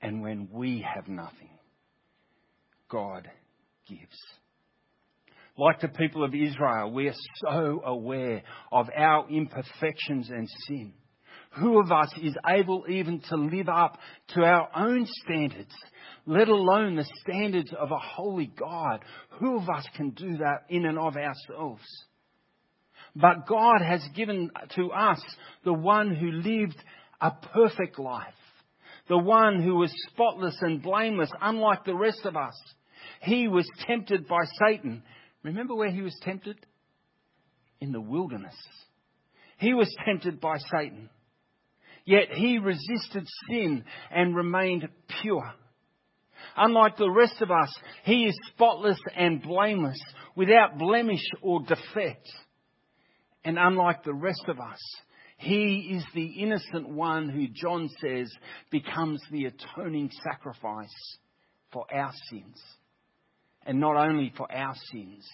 And 0.00 0.22
when 0.22 0.48
we 0.52 0.84
have 0.94 1.08
nothing, 1.08 1.50
God 2.88 3.28
gives. 3.88 4.16
Like 5.58 5.80
the 5.80 5.88
people 5.88 6.24
of 6.24 6.34
Israel, 6.34 6.90
we 6.92 7.08
are 7.08 7.14
so 7.36 7.82
aware 7.84 8.42
of 8.70 8.88
our 8.96 9.28
imperfections 9.30 10.28
and 10.28 10.48
sin. 10.66 10.92
Who 11.58 11.80
of 11.80 11.90
us 11.90 12.12
is 12.22 12.36
able 12.46 12.84
even 12.88 13.20
to 13.30 13.36
live 13.36 13.68
up 13.68 13.98
to 14.34 14.42
our 14.42 14.68
own 14.76 15.06
standards 15.24 15.74
let 16.26 16.48
alone 16.48 16.96
the 16.96 17.08
standards 17.22 17.72
of 17.78 17.92
a 17.92 17.98
holy 17.98 18.52
God. 18.58 19.04
Who 19.38 19.56
of 19.58 19.68
us 19.68 19.86
can 19.96 20.10
do 20.10 20.38
that 20.38 20.64
in 20.68 20.84
and 20.84 20.98
of 20.98 21.16
ourselves? 21.16 21.84
But 23.14 23.46
God 23.46 23.80
has 23.80 24.02
given 24.14 24.50
to 24.74 24.90
us 24.90 25.22
the 25.64 25.72
one 25.72 26.14
who 26.14 26.32
lived 26.32 26.76
a 27.20 27.30
perfect 27.30 27.98
life. 27.98 28.34
The 29.08 29.16
one 29.16 29.62
who 29.62 29.76
was 29.76 29.92
spotless 30.10 30.56
and 30.60 30.82
blameless, 30.82 31.30
unlike 31.40 31.84
the 31.84 31.94
rest 31.94 32.22
of 32.24 32.36
us. 32.36 32.60
He 33.22 33.46
was 33.46 33.68
tempted 33.86 34.26
by 34.26 34.44
Satan. 34.66 35.04
Remember 35.46 35.76
where 35.76 35.92
he 35.92 36.02
was 36.02 36.18
tempted? 36.22 36.56
In 37.80 37.92
the 37.92 38.00
wilderness. 38.00 38.56
He 39.58 39.74
was 39.74 39.88
tempted 40.04 40.40
by 40.40 40.56
Satan. 40.72 41.08
Yet 42.04 42.30
he 42.32 42.58
resisted 42.58 43.26
sin 43.48 43.84
and 44.10 44.34
remained 44.34 44.88
pure. 45.22 45.52
Unlike 46.56 46.96
the 46.96 47.10
rest 47.10 47.40
of 47.42 47.52
us, 47.52 47.72
he 48.04 48.24
is 48.24 48.36
spotless 48.52 48.98
and 49.16 49.40
blameless, 49.40 50.00
without 50.34 50.78
blemish 50.78 51.24
or 51.42 51.60
defect. 51.60 52.28
And 53.44 53.56
unlike 53.56 54.02
the 54.02 54.14
rest 54.14 54.44
of 54.48 54.58
us, 54.58 54.80
he 55.36 55.96
is 55.96 56.04
the 56.12 56.42
innocent 56.42 56.88
one 56.88 57.28
who 57.28 57.46
John 57.46 57.88
says 58.00 58.32
becomes 58.72 59.22
the 59.30 59.44
atoning 59.44 60.10
sacrifice 60.24 61.18
for 61.72 61.86
our 61.92 62.12
sins. 62.30 62.60
And 63.66 63.80
not 63.80 63.96
only 63.96 64.32
for 64.36 64.50
our 64.50 64.74
sins, 64.92 65.28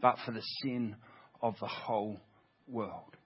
but 0.00 0.16
for 0.26 0.32
the 0.32 0.42
sin 0.62 0.96
of 1.40 1.54
the 1.60 1.68
whole 1.68 2.20
world. 2.66 3.16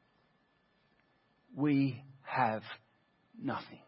We 1.57 2.03
have 2.23 2.63
nothing. 3.41 3.81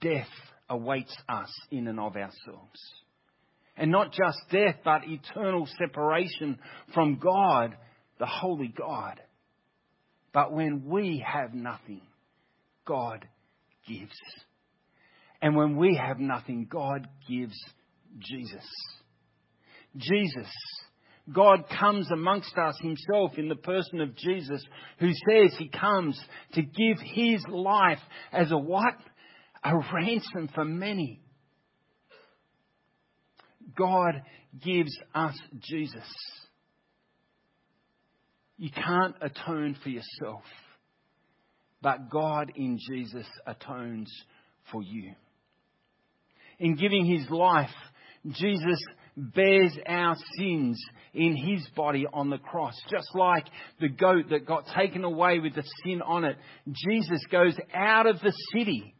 Death 0.00 0.28
awaits 0.68 1.16
us 1.28 1.50
in 1.70 1.88
and 1.88 1.98
of 1.98 2.16
ourselves. 2.16 2.80
And 3.76 3.90
not 3.90 4.12
just 4.12 4.38
death, 4.50 4.76
but 4.84 5.02
eternal 5.06 5.68
separation 5.78 6.58
from 6.94 7.18
God, 7.18 7.76
the 8.18 8.26
Holy 8.26 8.68
God. 8.68 9.20
But 10.32 10.52
when 10.52 10.84
we 10.86 11.24
have 11.26 11.54
nothing, 11.54 12.00
God 12.86 13.26
gives. 13.86 14.16
And 15.42 15.56
when 15.56 15.76
we 15.76 15.96
have 15.96 16.18
nothing, 16.18 16.66
God 16.70 17.06
gives 17.28 17.56
Jesus. 18.18 18.66
Jesus. 19.96 20.50
God 21.32 21.64
comes 21.80 22.08
amongst 22.12 22.56
us 22.56 22.76
himself 22.80 23.32
in 23.36 23.48
the 23.48 23.56
person 23.56 24.00
of 24.00 24.16
Jesus 24.16 24.62
who 24.98 25.10
says 25.10 25.56
he 25.58 25.68
comes 25.68 26.20
to 26.52 26.62
give 26.62 26.98
his 27.02 27.42
life 27.48 27.98
as 28.32 28.52
a 28.52 28.58
what? 28.58 28.94
a 29.66 29.76
ransom 29.92 30.48
for 30.54 30.64
many. 30.64 31.20
God 33.76 34.22
gives 34.64 34.96
us 35.14 35.34
Jesus. 35.60 36.08
You 38.58 38.70
can't 38.70 39.16
atone 39.20 39.76
for 39.82 39.88
yourself, 39.88 40.42
but 41.82 42.10
God 42.10 42.52
in 42.54 42.78
Jesus 42.88 43.26
atones 43.46 44.10
for 44.70 44.82
you. 44.82 45.14
In 46.58 46.76
giving 46.76 47.04
his 47.04 47.28
life, 47.28 47.68
Jesus 48.30 48.78
bears 49.16 49.76
our 49.86 50.16
sins 50.36 50.82
in 51.14 51.36
his 51.36 51.66
body 51.74 52.06
on 52.12 52.30
the 52.30 52.38
cross. 52.38 52.74
Just 52.90 53.08
like 53.14 53.46
the 53.80 53.88
goat 53.88 54.26
that 54.30 54.46
got 54.46 54.66
taken 54.76 55.04
away 55.04 55.38
with 55.38 55.54
the 55.54 55.64
sin 55.84 56.02
on 56.02 56.24
it, 56.24 56.36
Jesus 56.66 57.20
goes 57.30 57.56
out 57.74 58.06
of 58.06 58.20
the 58.20 58.32
city, 58.52 58.94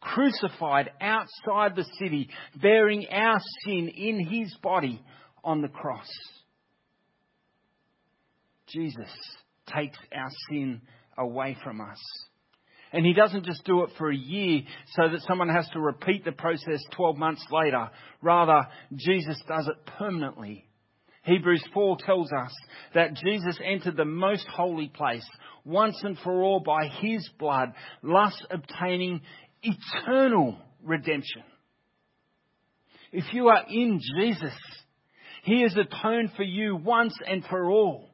crucified 0.00 0.90
outside 1.00 1.76
the 1.76 1.86
city, 2.00 2.28
bearing 2.60 3.06
our 3.10 3.38
sin 3.64 3.88
in 3.88 4.26
his 4.26 4.54
body 4.62 5.00
on 5.44 5.62
the 5.62 5.68
cross. 5.68 6.08
Jesus 8.68 9.10
takes 9.72 9.98
our 10.12 10.30
sin 10.50 10.80
away 11.16 11.56
from 11.62 11.80
us. 11.80 11.98
And 12.96 13.04
he 13.04 13.12
doesn't 13.12 13.44
just 13.44 13.62
do 13.66 13.82
it 13.82 13.90
for 13.98 14.10
a 14.10 14.16
year 14.16 14.62
so 14.94 15.10
that 15.10 15.20
someone 15.28 15.50
has 15.50 15.68
to 15.74 15.80
repeat 15.80 16.24
the 16.24 16.32
process 16.32 16.82
12 16.92 17.18
months 17.18 17.44
later. 17.50 17.90
Rather, 18.22 18.68
Jesus 18.94 19.38
does 19.46 19.68
it 19.68 19.84
permanently. 19.98 20.64
Hebrews 21.24 21.62
4 21.74 21.98
tells 22.06 22.32
us 22.32 22.54
that 22.94 23.12
Jesus 23.22 23.58
entered 23.62 23.98
the 23.98 24.06
most 24.06 24.46
holy 24.48 24.88
place 24.88 25.28
once 25.62 26.00
and 26.04 26.16
for 26.20 26.42
all 26.42 26.60
by 26.60 26.88
his 26.88 27.28
blood, 27.38 27.74
thus 28.02 28.32
obtaining 28.50 29.20
eternal 29.62 30.56
redemption. 30.82 31.42
If 33.12 33.24
you 33.34 33.48
are 33.48 33.64
in 33.68 34.00
Jesus, 34.18 34.56
he 35.42 35.60
has 35.60 35.76
atoned 35.76 36.30
for 36.34 36.44
you 36.44 36.76
once 36.76 37.14
and 37.26 37.44
for 37.44 37.70
all. 37.70 38.08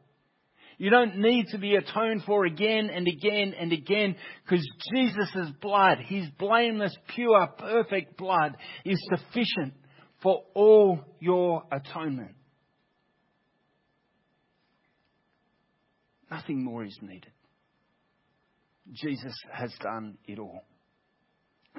You 0.83 0.90
don't 0.90 1.18
need 1.18 1.47
to 1.53 1.59
be 1.59 1.77
atoned 1.77 2.25
for 2.25 2.45
again 2.45 2.90
and 2.92 3.07
again 3.07 3.55
and 3.57 3.73
again 3.73 4.16
because 4.42 4.68
Jesus' 4.92 5.53
blood, 5.61 5.99
His 6.05 6.27
blameless, 6.40 6.92
pure, 7.14 7.47
perfect 7.57 8.16
blood 8.16 8.57
is 8.85 8.99
sufficient 9.09 9.75
for 10.25 10.42
all 10.55 10.99
your 11.21 11.62
atonement. 11.71 12.35
Nothing 16.29 16.64
more 16.64 16.83
is 16.83 16.99
needed. 17.01 17.31
Jesus 18.92 19.35
has 19.53 19.73
done 19.81 20.18
it 20.27 20.40
all. 20.40 20.64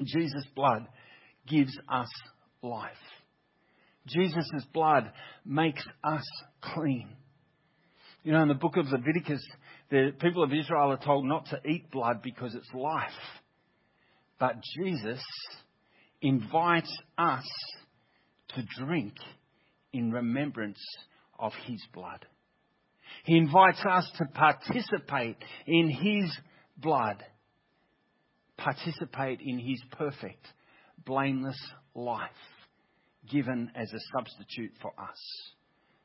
Jesus' 0.01 0.47
blood 0.55 0.87
gives 1.45 1.77
us 1.89 2.07
life. 2.61 2.95
Jesus' 4.07 4.63
blood 4.73 5.11
makes 5.43 5.83
us 6.05 6.23
clean. 6.61 7.17
You 8.23 8.31
know, 8.31 8.41
in 8.41 8.47
the 8.47 8.53
book 8.53 8.77
of 8.77 8.87
Leviticus, 8.87 9.45
the 9.89 10.13
people 10.19 10.43
of 10.43 10.53
Israel 10.53 10.91
are 10.91 10.97
told 10.97 11.25
not 11.25 11.47
to 11.47 11.59
eat 11.69 11.91
blood 11.91 12.21
because 12.23 12.55
it's 12.55 12.73
life. 12.73 13.11
But 14.39 14.55
Jesus 14.77 15.21
invites 16.21 16.95
us 17.17 17.43
to 18.55 18.63
drink 18.85 19.13
in 19.91 20.11
remembrance 20.11 20.79
of 21.37 21.51
his 21.65 21.83
blood. 21.93 22.25
He 23.25 23.37
invites 23.37 23.83
us 23.85 24.09
to 24.17 24.25
participate 24.33 25.37
in 25.67 25.89
his 25.89 26.31
blood, 26.77 27.23
participate 28.57 29.41
in 29.41 29.59
his 29.59 29.81
perfect, 29.91 30.47
blameless 31.05 31.59
life 31.93 32.29
given 33.29 33.69
as 33.75 33.91
a 33.91 33.99
substitute 34.15 34.71
for 34.81 34.93
us 34.97 35.53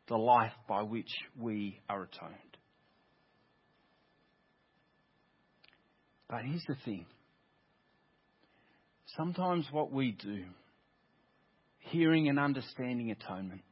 the 0.09 0.17
life 0.17 0.53
by 0.69 0.83
which 0.83 1.11
we 1.39 1.81
are 1.89 2.03
atoned. 2.03 2.35
But 6.29 6.43
here's 6.45 6.65
the 6.69 6.77
thing. 6.85 7.07
Sometimes 9.17 9.67
what 9.73 9.91
we 9.93 10.13
do, 10.13 10.45
hearing 11.79 12.29
and 12.29 12.39
understanding 12.39 13.11
atonement, 13.11 13.63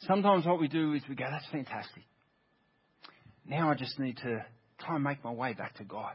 sometimes 0.00 0.46
what 0.46 0.60
we 0.60 0.68
do 0.68 0.94
is 0.94 1.02
we 1.08 1.16
go, 1.16 1.26
that's 1.28 1.48
fantastic. 1.50 2.04
Now 3.44 3.70
I 3.70 3.74
just 3.74 3.98
need 3.98 4.16
to 4.18 4.44
try 4.80 4.94
and 4.94 5.04
make 5.04 5.24
my 5.24 5.32
way 5.32 5.54
back 5.54 5.74
to 5.76 5.84
God. 5.84 6.14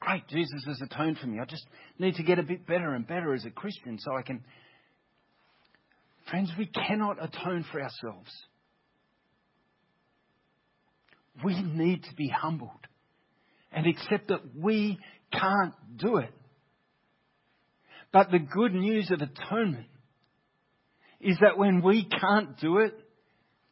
Great, 0.00 0.26
Jesus 0.28 0.64
has 0.66 0.80
atoned 0.82 1.18
for 1.18 1.26
me. 1.26 1.38
I 1.38 1.44
just 1.44 1.64
need 1.98 2.16
to 2.16 2.22
get 2.22 2.38
a 2.38 2.42
bit 2.42 2.66
better 2.66 2.94
and 2.94 3.06
better 3.06 3.34
as 3.34 3.44
a 3.44 3.50
Christian 3.50 3.98
so 4.00 4.16
I 4.16 4.22
can 4.22 4.42
Friends, 6.32 6.50
we 6.56 6.64
cannot 6.64 7.22
atone 7.22 7.62
for 7.70 7.82
ourselves. 7.82 8.30
We 11.44 11.60
need 11.60 12.04
to 12.04 12.14
be 12.14 12.28
humbled 12.28 12.70
and 13.70 13.86
accept 13.86 14.28
that 14.28 14.40
we 14.58 14.98
can't 15.30 15.74
do 15.98 16.16
it. 16.16 16.32
But 18.14 18.30
the 18.30 18.38
good 18.38 18.72
news 18.72 19.10
of 19.10 19.20
atonement 19.20 19.88
is 21.20 21.36
that 21.42 21.58
when 21.58 21.82
we 21.82 22.08
can't 22.08 22.58
do 22.58 22.78
it, 22.78 22.98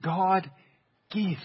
God 0.04 0.50
gives. 1.10 1.40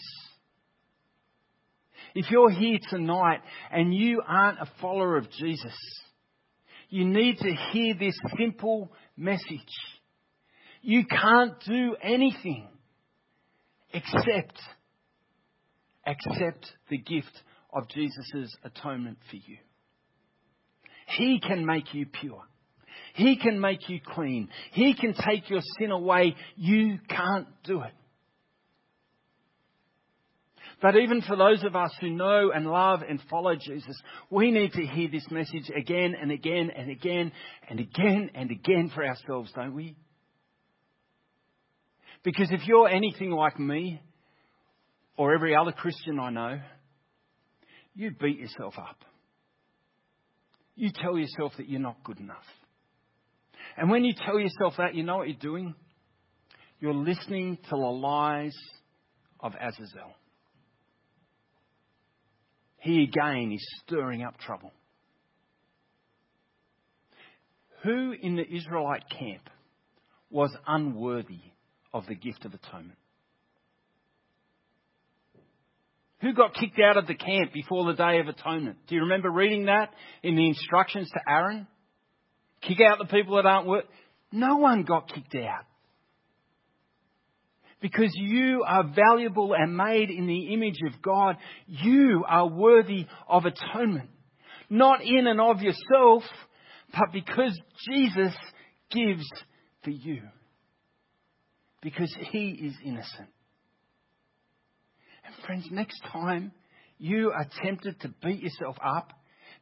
If 2.14 2.30
you're 2.30 2.52
here 2.52 2.80
tonight 2.90 3.40
and 3.72 3.96
you 3.96 4.22
aren't 4.28 4.60
a 4.60 4.70
follower 4.82 5.16
of 5.16 5.32
Jesus, 5.32 5.78
you 6.90 7.06
need 7.06 7.38
to 7.38 7.56
hear 7.72 7.94
this 7.98 8.20
simple 8.38 8.92
message. 9.16 9.95
You 10.88 11.04
can't 11.08 11.60
do 11.68 11.96
anything 12.00 12.68
except 13.92 14.62
accept 16.06 16.72
the 16.92 17.00
gift 17.00 17.42
of 17.74 17.90
Jesus' 17.90 18.56
atonement 18.64 19.18
for 19.28 19.38
you. 19.38 19.58
He 21.08 21.40
can 21.40 21.66
make 21.66 21.96
you 21.96 22.06
pure. 22.06 22.44
He 23.16 23.36
can 23.36 23.60
make 23.60 23.90
you 23.90 24.00
clean. 24.00 24.50
He 24.74 24.94
can 24.94 25.16
take 25.28 25.50
your 25.50 25.62
sin 25.80 25.90
away. 25.90 26.36
You 26.56 27.00
can't 27.10 27.48
do 27.64 27.82
it. 27.82 27.94
But 30.84 30.98
even 30.98 31.24
for 31.24 31.36
those 31.36 31.64
of 31.64 31.76
us 31.76 31.96
who 32.00 32.12
know 32.12 32.52
and 32.54 32.68
love 32.68 33.02
and 33.02 33.20
follow 33.28 33.56
Jesus, 33.56 34.00
we 34.30 34.52
need 34.52 34.74
to 34.74 34.86
hear 34.86 35.10
this 35.10 35.26
message 35.32 35.72
again 35.76 36.14
and 36.22 36.30
again 36.30 36.70
and 36.70 36.92
again 36.92 37.32
and 37.68 37.80
again 37.80 38.30
and 38.36 38.52
again 38.52 38.92
for 38.94 39.04
ourselves, 39.04 39.52
don't 39.56 39.74
we? 39.74 39.96
Because 42.26 42.50
if 42.52 42.66
you're 42.66 42.90
anything 42.90 43.30
like 43.30 43.60
me, 43.60 44.02
or 45.16 45.34
every 45.34 45.56
other 45.56 45.72
Christian 45.72 46.20
I 46.20 46.32
know, 46.32 46.60
you 47.94 48.12
beat 48.20 48.40
yourself 48.40 48.74
up. 48.80 48.98
You 50.76 50.90
tell 50.92 51.18
yourself 51.18 51.54
that 51.58 51.70
you're 51.70 51.80
not 51.80 52.04
good 52.04 52.20
enough. 52.20 52.44
And 53.78 53.92
when 53.92 54.04
you 54.04 54.14
tell 54.14 54.40
yourself 54.40 54.74
that, 54.80 54.96
you 54.96 55.04
know 55.04 55.18
what 55.18 55.28
you're 55.28 55.38
doing? 55.38 55.76
You're 56.80 56.96
listening 56.96 57.58
to 57.58 57.70
the 57.70 57.76
lies 57.78 58.56
of 59.40 59.54
Azazel. 59.62 60.16
He 62.80 63.04
again 63.04 63.52
is 63.54 63.66
stirring 63.84 64.24
up 64.24 64.40
trouble. 64.40 64.74
Who 67.84 68.16
in 68.20 68.36
the 68.36 68.52
Israelite 68.52 69.04
camp 69.10 69.48
was 70.32 70.52
unworthy 70.68 71.42
of 71.96 72.06
the 72.08 72.14
gift 72.14 72.44
of 72.44 72.54
atonement. 72.54 73.00
Who 76.20 76.34
got 76.34 76.54
kicked 76.54 76.78
out 76.78 76.98
of 76.98 77.08
the 77.08 77.16
camp 77.16 77.54
before 77.54 77.86
the 77.86 77.94
Day 77.94 78.20
of 78.20 78.28
Atonement? 78.28 78.78
Do 78.88 78.96
you 78.96 79.02
remember 79.02 79.32
reading 79.32 79.68
that 79.68 79.94
in 80.22 80.36
the 80.36 80.46
instructions 80.46 81.10
to 81.12 81.20
Aaron? 81.32 81.68
Kick 82.62 82.80
out 82.82 82.98
the 82.98 83.06
people 83.06 83.38
that 83.38 83.46
aren't 83.46 83.68
worth. 83.68 83.86
No 84.30 84.58
one 84.58 84.84
got 84.84 85.08
kicked 85.08 85.36
out. 85.36 85.64
Because 87.80 88.12
you 88.16 88.66
are 88.68 88.92
valuable 88.94 89.54
and 89.54 89.78
made 89.78 90.10
in 90.10 90.28
the 90.28 90.54
image 90.54 90.80
of 90.86 91.02
God, 91.02 91.38
you 91.66 92.26
are 92.28 92.48
worthy 92.48 93.08
of 93.30 93.46
atonement. 93.46 94.10
Not 94.70 95.02
in 95.02 95.28
and 95.28 95.40
of 95.40 95.62
yourself, 95.62 96.24
but 96.92 97.14
because 97.14 97.58
Jesus 97.88 98.36
gives 98.92 99.26
for 99.84 99.92
you 99.92 100.24
because 101.86 102.12
he 102.32 102.50
is 102.50 102.74
innocent. 102.84 103.30
And 105.24 105.46
friends, 105.46 105.68
next 105.70 106.02
time 106.12 106.52
you 106.98 107.30
are 107.30 107.46
tempted 107.64 108.02
to 108.02 108.12
beat 108.24 108.42
yourself 108.42 108.76
up 108.84 109.14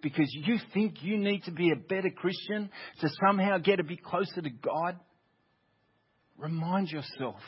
because 0.01 0.29
you 0.31 0.57
think 0.73 1.03
you 1.03 1.17
need 1.17 1.43
to 1.43 1.51
be 1.51 1.71
a 1.71 1.75
better 1.75 2.09
Christian 2.09 2.69
to 3.01 3.09
somehow 3.25 3.57
get 3.57 3.81
a 3.81 3.83
bit 3.83 4.05
closer 4.05 4.41
to 4.41 4.49
God, 4.49 4.97
remind 6.37 6.91
yourself 6.91 7.41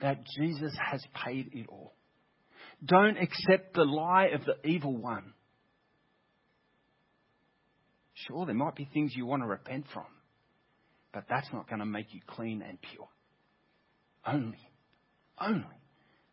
that 0.00 0.18
Jesus 0.38 0.72
has 0.80 1.02
paid 1.24 1.50
it 1.52 1.66
all. 1.68 1.92
Don't 2.84 3.16
accept 3.16 3.74
the 3.74 3.82
lie 3.84 4.26
of 4.34 4.42
the 4.44 4.54
evil 4.68 4.96
one. 4.96 5.32
Sure, 8.14 8.46
there 8.46 8.54
might 8.54 8.76
be 8.76 8.88
things 8.94 9.14
you 9.16 9.26
want 9.26 9.42
to 9.42 9.48
repent 9.48 9.86
from, 9.92 10.06
but 11.12 11.24
that's 11.28 11.48
not 11.52 11.68
going 11.68 11.80
to 11.80 11.86
make 11.86 12.14
you 12.14 12.20
clean 12.28 12.62
and 12.62 12.78
pure. 12.80 13.08
Only, 14.26 14.58
only 15.40 15.64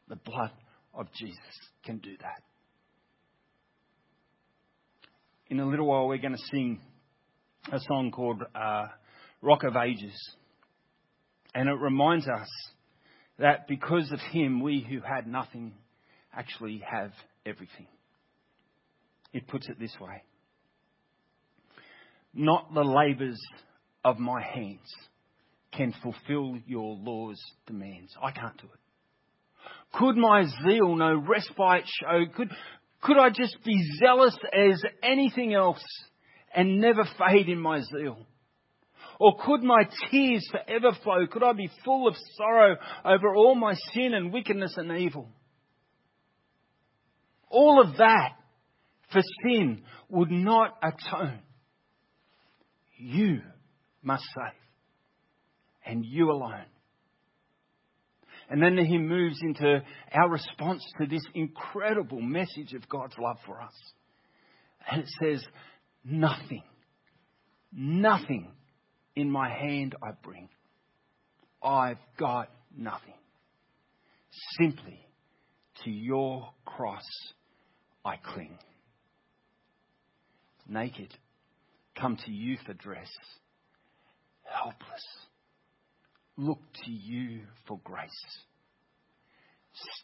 the 0.08 0.16
blood 0.16 0.52
of 0.94 1.08
Jesus 1.14 1.38
can 1.84 1.98
do 1.98 2.12
that. 2.22 2.44
In 5.48 5.60
a 5.60 5.66
little 5.66 5.88
while, 5.88 6.08
we're 6.08 6.18
going 6.18 6.36
to 6.36 6.48
sing 6.52 6.80
a 7.72 7.80
song 7.88 8.12
called 8.12 8.44
uh, 8.54 8.86
Rock 9.42 9.64
of 9.64 9.76
Ages. 9.76 10.16
And 11.56 11.68
it 11.68 11.80
reminds 11.80 12.28
us 12.28 12.48
that 13.40 13.68
because 13.68 14.12
of 14.12 14.20
him, 14.32 14.62
we 14.62 14.86
who 14.88 15.00
had 15.02 15.26
nothing 15.26 15.74
actually 16.32 16.84
have 16.88 17.12
everything. 17.46 17.88
It 19.34 19.48
puts 19.48 19.68
it 19.68 19.80
this 19.80 19.96
way. 20.00 20.24
Not 22.34 22.72
the 22.74 22.84
labours 22.84 23.40
of 24.06 24.20
my 24.20 24.42
hands 24.44 24.94
can 25.72 25.94
fulfill 26.02 26.58
your 26.66 26.96
law's 26.96 27.40
demands. 27.68 28.16
I 28.22 28.32
can't 28.32 28.58
do 28.58 28.68
it. 28.68 28.80
Could 29.94 30.18
my 30.18 30.44
zeal 30.44 30.96
no 30.96 31.16
respite 31.16 31.86
show? 32.02 32.26
Could, 32.36 32.52
could 33.02 33.18
I 33.18 33.30
just 33.30 33.58
be 33.64 33.82
zealous 34.00 34.38
as 34.54 34.82
anything 35.04 35.54
else 35.54 35.84
and 36.54 36.80
never 36.80 37.04
fade 37.18 37.50
in 37.50 37.60
my 37.60 37.82
zeal? 37.82 38.26
Or 39.20 39.36
could 39.46 39.62
my 39.64 39.84
tears 40.10 40.48
forever 40.50 40.96
flow? 41.04 41.28
Could 41.28 41.44
I 41.44 41.54
be 41.54 41.70
full 41.84 42.08
of 42.08 42.16
sorrow 42.38 42.78
over 43.04 43.36
all 43.36 43.56
my 43.56 43.74
sin 43.94 44.14
and 44.14 44.32
wickedness 44.32 44.76
and 44.78 44.92
evil? 44.98 45.30
All 47.50 47.82
of 47.82 47.98
that 47.98 48.34
for 49.12 49.22
sin 49.44 49.84
would 50.10 50.32
not 50.32 50.78
atone. 50.82 51.40
You 52.98 53.42
must 54.02 54.24
save. 54.24 54.69
And 55.90 56.06
you 56.06 56.30
alone. 56.32 56.66
And 58.48 58.62
then 58.62 58.78
he 58.78 59.00
moves 59.00 59.40
into 59.42 59.82
our 60.14 60.30
response 60.30 60.84
to 61.00 61.08
this 61.08 61.24
incredible 61.34 62.22
message 62.22 62.74
of 62.76 62.88
God's 62.88 63.16
love 63.18 63.38
for 63.46 63.60
us. 63.60 63.74
And 64.90 65.02
it 65.02 65.10
says, 65.20 65.44
nothing, 66.06 66.64
nothing 67.74 68.52
in 69.16 69.32
my 69.32 69.50
hand 69.50 69.96
I 70.02 70.12
bring. 70.24 70.50
I've 71.64 71.98
got 72.20 72.50
nothing. 72.76 73.16
Simply 74.60 75.00
to 75.84 75.90
your 75.90 76.50
cross 76.66 77.06
I 78.06 78.16
cling. 78.18 78.60
Naked, 80.68 81.14
come 82.00 82.16
to 82.26 82.32
you 82.32 82.58
for 82.66 82.74
dress. 82.74 83.10
Helpless, 84.44 85.04
look 86.40 86.60
to 86.86 86.92
you 86.92 87.42
for 87.68 87.80
grace. 87.84 88.10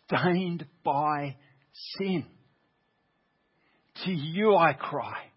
Stained 0.05 0.65
by 0.83 1.37
sin, 1.97 2.25
to 4.03 4.11
you 4.11 4.55
I 4.55 4.73
cry. 4.73 5.31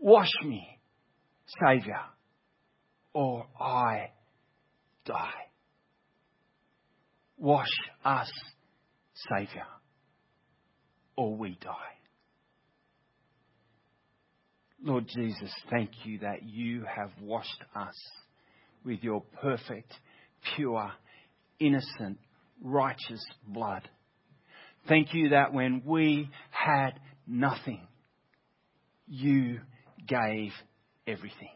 Wash 0.00 0.32
me, 0.44 0.66
Saviour, 1.60 2.00
or 3.12 3.46
I 3.58 4.10
die. 5.04 5.30
Wash 7.38 7.72
us, 8.04 8.30
Saviour, 9.30 9.66
or 11.16 11.36
we 11.36 11.56
die. 11.60 11.72
Lord 14.82 15.06
Jesus, 15.08 15.52
thank 15.70 15.90
you 16.04 16.18
that 16.20 16.42
you 16.42 16.84
have 16.84 17.10
washed 17.20 17.64
us 17.74 17.94
with 18.86 19.02
your 19.02 19.22
perfect, 19.42 19.92
pure, 20.54 20.92
innocent, 21.58 22.18
righteous 22.62 23.24
blood. 23.46 23.86
Thank 24.88 25.12
you 25.12 25.30
that 25.30 25.52
when 25.52 25.82
we 25.84 26.30
had 26.50 26.92
nothing, 27.26 27.86
you 29.08 29.60
gave 30.06 30.52
everything. 31.06 31.50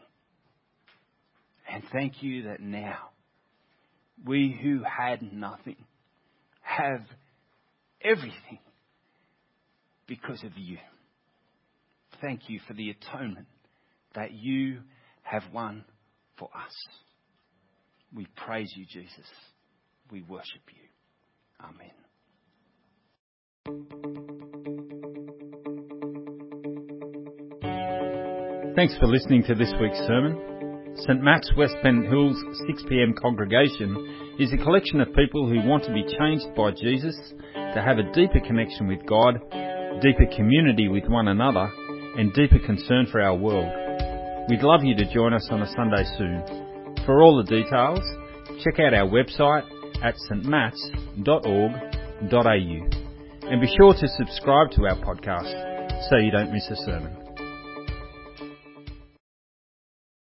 And 1.71 1.83
thank 1.93 2.21
you 2.21 2.43
that 2.43 2.59
now 2.59 3.11
we 4.25 4.59
who 4.61 4.83
had 4.83 5.21
nothing 5.33 5.77
have 6.61 7.01
everything 8.01 8.59
because 10.07 10.43
of 10.43 10.51
you. 10.57 10.77
Thank 12.19 12.49
you 12.49 12.59
for 12.67 12.73
the 12.73 12.89
atonement 12.89 13.47
that 14.15 14.33
you 14.33 14.79
have 15.23 15.43
won 15.53 15.85
for 16.37 16.49
us. 16.53 16.73
We 18.13 18.27
praise 18.35 18.73
you, 18.75 18.85
Jesus. 18.85 19.25
We 20.11 20.21
worship 20.23 20.61
you. 20.69 20.81
Amen. 21.63 21.91
Thanks 28.75 28.97
for 28.97 29.07
listening 29.07 29.43
to 29.43 29.55
this 29.55 29.73
week's 29.79 29.99
sermon. 30.07 30.95
St 30.95 31.21
Matt's 31.21 31.49
West 31.55 31.75
Pennant 31.81 32.07
Hills 32.07 32.35
6pm 32.67 33.19
congregation 33.21 34.35
is 34.39 34.51
a 34.51 34.57
collection 34.57 34.99
of 34.99 35.13
people 35.15 35.47
who 35.47 35.67
want 35.67 35.83
to 35.85 35.93
be 35.93 36.03
changed 36.03 36.53
by 36.55 36.71
Jesus, 36.71 37.15
to 37.53 37.81
have 37.81 37.97
a 37.97 38.11
deeper 38.11 38.39
connection 38.45 38.87
with 38.87 39.05
God, 39.05 39.39
deeper 40.01 40.25
community 40.35 40.89
with 40.89 41.05
one 41.07 41.29
another, 41.29 41.71
and 42.17 42.33
deeper 42.33 42.59
concern 42.65 43.07
for 43.09 43.21
our 43.21 43.35
world. 43.35 43.71
We'd 44.49 44.63
love 44.63 44.83
you 44.83 44.95
to 44.95 45.13
join 45.13 45.33
us 45.33 45.47
on 45.49 45.61
a 45.61 45.71
Sunday 45.71 46.03
soon. 46.17 46.70
For 47.05 47.21
all 47.23 47.37
the 47.37 47.43
details, 47.43 47.99
check 48.63 48.79
out 48.79 48.93
our 48.93 49.07
website 49.07 49.65
at 50.03 50.15
stmats.org.au 50.29 51.21
and 53.49 53.61
be 53.61 53.67
sure 53.75 53.93
to 53.93 54.07
subscribe 54.17 54.71
to 54.71 54.85
our 54.85 54.95
podcast 54.97 56.09
so 56.09 56.17
you 56.17 56.31
don't 56.31 56.51
miss 56.53 56.69
a 56.69 56.75
sermon. 56.75 57.20